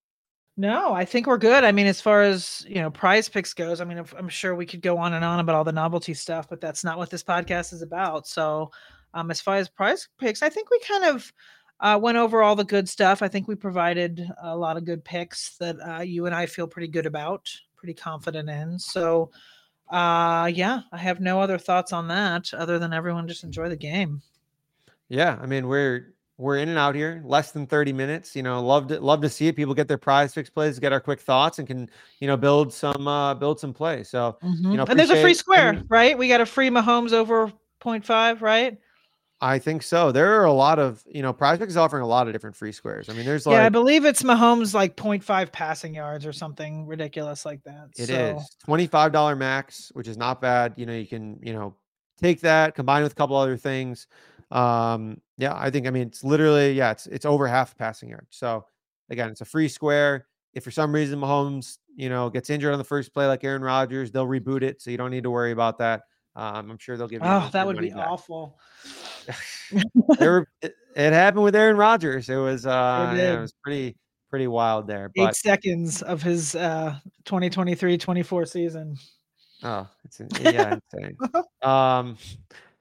No, 0.57 0.93
I 0.93 1.05
think 1.05 1.25
we're 1.25 1.37
good. 1.37 1.63
I 1.63 1.71
mean, 1.71 1.87
as 1.87 2.01
far 2.01 2.21
as 2.21 2.65
you 2.67 2.81
know, 2.81 2.91
prize 2.91 3.29
picks 3.29 3.53
goes, 3.53 3.79
I 3.79 3.85
mean, 3.85 4.03
I'm 4.17 4.27
sure 4.27 4.55
we 4.55 4.65
could 4.65 4.81
go 4.81 4.97
on 4.97 5.13
and 5.13 5.23
on 5.23 5.39
about 5.39 5.55
all 5.55 5.63
the 5.63 5.71
novelty 5.71 6.13
stuff, 6.13 6.49
but 6.49 6.59
that's 6.59 6.83
not 6.83 6.97
what 6.97 7.09
this 7.09 7.23
podcast 7.23 7.71
is 7.71 7.81
about. 7.81 8.27
So, 8.27 8.69
um, 9.13 9.31
as 9.31 9.39
far 9.39 9.55
as 9.55 9.69
prize 9.69 10.09
picks, 10.19 10.43
I 10.43 10.49
think 10.49 10.69
we 10.69 10.79
kind 10.81 11.05
of 11.05 11.31
uh, 11.79 11.97
went 12.01 12.17
over 12.17 12.41
all 12.41 12.57
the 12.57 12.65
good 12.65 12.89
stuff. 12.89 13.21
I 13.21 13.29
think 13.29 13.47
we 13.47 13.55
provided 13.55 14.29
a 14.43 14.55
lot 14.55 14.75
of 14.75 14.83
good 14.83 15.03
picks 15.05 15.55
that 15.59 15.77
uh, 15.79 16.01
you 16.01 16.25
and 16.25 16.35
I 16.35 16.45
feel 16.45 16.67
pretty 16.67 16.89
good 16.89 17.05
about, 17.05 17.49
pretty 17.77 17.93
confident 17.93 18.49
in. 18.49 18.77
So, 18.77 19.31
uh, 19.89 20.51
yeah, 20.53 20.81
I 20.91 20.97
have 20.97 21.21
no 21.21 21.39
other 21.39 21.57
thoughts 21.57 21.93
on 21.93 22.09
that 22.09 22.53
other 22.53 22.79
than 22.79 22.91
everyone 22.91 23.29
just 23.29 23.45
enjoy 23.45 23.69
the 23.69 23.77
game. 23.77 24.21
Yeah, 25.09 25.37
I 25.41 25.45
mean 25.45 25.67
we're 25.67 26.13
we're 26.39 26.57
in 26.57 26.69
and 26.69 26.77
out 26.77 26.95
here, 26.95 27.21
less 27.25 27.51
than 27.51 27.67
30 27.67 27.91
minutes. 27.91 28.33
You 28.33 28.43
know, 28.43 28.63
love 28.65 28.87
to 28.87 28.99
love 28.99 29.21
to 29.21 29.29
see 29.29 29.47
it. 29.47 29.57
People 29.57 29.73
get 29.73 29.89
their 29.89 29.97
prize 29.97 30.33
picks 30.33 30.49
plays, 30.49 30.79
get 30.79 30.93
our 30.93 31.01
quick 31.01 31.19
thoughts, 31.19 31.59
and 31.59 31.67
can 31.67 31.89
you 32.19 32.27
know 32.27 32.37
build 32.37 32.73
some 32.73 33.07
uh 33.07 33.35
build 33.35 33.59
some 33.59 33.73
play. 33.73 34.03
So 34.03 34.37
you 34.41 34.77
know, 34.77 34.85
and 34.87 34.97
there's 34.97 35.09
a 35.09 35.21
free 35.21 35.33
square, 35.33 35.83
right? 35.89 36.17
We 36.17 36.29
got 36.29 36.41
a 36.41 36.45
free 36.45 36.69
Mahomes 36.69 37.11
over 37.11 37.51
0.5, 37.81 38.41
right? 38.41 38.77
I 39.41 39.57
think 39.57 39.83
so. 39.83 40.11
There 40.11 40.39
are 40.39 40.45
a 40.45 40.53
lot 40.53 40.79
of 40.79 41.03
you 41.07 41.21
know, 41.21 41.31
Prize 41.33 41.59
is 41.61 41.77
offering 41.77 42.03
a 42.03 42.07
lot 42.07 42.27
of 42.27 42.33
different 42.33 42.55
free 42.55 42.71
squares. 42.71 43.09
I 43.09 43.13
mean, 43.13 43.25
there's 43.25 43.45
like, 43.45 43.53
yeah, 43.53 43.65
I 43.65 43.69
believe 43.69 44.05
it's 44.05 44.23
Mahomes 44.23 44.73
like 44.73 44.95
0.5 44.95 45.51
passing 45.51 45.93
yards 45.95 46.25
or 46.25 46.33
something 46.33 46.85
ridiculous 46.85 47.45
like 47.45 47.63
that. 47.63 47.89
it 47.97 48.07
so, 48.07 48.37
is 48.37 48.55
twenty 48.63 48.87
five 48.87 49.11
dollar 49.11 49.35
max, 49.35 49.91
which 49.93 50.07
is 50.07 50.17
not 50.17 50.41
bad. 50.41 50.73
You 50.77 50.85
know, 50.85 50.93
you 50.93 51.07
can 51.07 51.39
you 51.41 51.53
know 51.53 51.75
take 52.21 52.41
that 52.41 52.75
combine 52.75 53.03
with 53.03 53.13
a 53.13 53.15
couple 53.15 53.35
other 53.37 53.57
things. 53.57 54.07
Um, 54.51 55.21
yeah, 55.37 55.55
I 55.55 55.69
think 55.69 55.87
I 55.87 55.91
mean 55.91 56.07
it's 56.07 56.23
literally 56.23 56.73
yeah, 56.73 56.91
it's 56.91 57.07
it's 57.07 57.25
over 57.25 57.47
half 57.47 57.77
passing 57.77 58.09
yard. 58.09 58.27
So 58.29 58.65
again, 59.09 59.29
it's 59.29 59.41
a 59.41 59.45
free 59.45 59.67
square. 59.67 60.27
If 60.53 60.63
for 60.63 60.71
some 60.71 60.93
reason 60.93 61.19
Mahomes 61.19 61.77
you 61.95 62.09
know 62.09 62.29
gets 62.29 62.49
injured 62.49 62.73
on 62.73 62.79
the 62.79 62.85
first 62.85 63.13
play 63.13 63.27
like 63.27 63.43
Aaron 63.43 63.61
Rodgers, 63.61 64.11
they'll 64.11 64.27
reboot 64.27 64.63
it, 64.63 64.81
so 64.81 64.91
you 64.91 64.97
don't 64.97 65.11
need 65.11 65.23
to 65.23 65.31
worry 65.31 65.51
about 65.51 65.77
that. 65.79 66.01
Um, 66.35 66.71
I'm 66.71 66.77
sure 66.77 66.97
they'll 66.97 67.07
give 67.07 67.21
you. 67.21 67.27
Oh, 67.27 67.49
that 67.51 67.65
would 67.65 67.77
be 67.77 67.89
back. 67.89 68.07
awful. 68.07 68.57
were, 70.19 70.47
it, 70.61 70.73
it 70.95 71.13
happened 71.13 71.43
with 71.43 71.55
Aaron 71.55 71.77
Rodgers. 71.77 72.29
It 72.29 72.37
was 72.37 72.65
uh 72.65 73.13
yeah, 73.15 73.33
it 73.33 73.41
was 73.41 73.53
pretty 73.63 73.97
pretty 74.29 74.47
wild 74.47 74.87
there. 74.87 75.11
Eight 75.17 75.35
seconds 75.35 76.01
of 76.01 76.21
his 76.21 76.55
uh 76.55 76.95
2023-24 77.25 78.47
season. 78.47 78.97
oh, 79.63 79.87
it's 80.05 80.21
yeah, 80.41 80.77
insane. 80.93 81.17
Um 81.61 82.17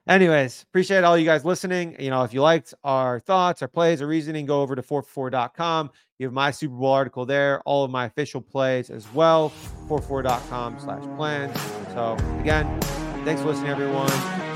anyways, 0.08 0.62
appreciate 0.62 1.04
all 1.04 1.16
you 1.16 1.24
guys 1.24 1.44
listening. 1.44 1.96
You 1.98 2.10
know, 2.10 2.24
if 2.24 2.34
you 2.34 2.42
liked 2.42 2.74
our 2.84 3.20
thoughts, 3.20 3.62
our 3.62 3.68
plays, 3.68 4.02
our 4.02 4.08
reasoning, 4.08 4.46
go 4.46 4.60
over 4.62 4.74
to 4.74 4.82
4for4.com. 4.82 5.90
You 6.18 6.26
have 6.26 6.32
my 6.32 6.50
Super 6.50 6.74
Bowl 6.74 6.90
article 6.90 7.24
there, 7.24 7.60
all 7.60 7.84
of 7.84 7.90
my 7.90 8.06
official 8.06 8.40
plays 8.40 8.90
as 8.90 9.06
well, 9.12 9.52
4for4.com 9.88 10.80
slash 10.80 11.02
plans. 11.16 11.60
So 11.92 12.14
again, 12.40 12.80
thanks 13.24 13.42
for 13.42 13.48
listening, 13.48 13.70
everyone. 13.70 14.47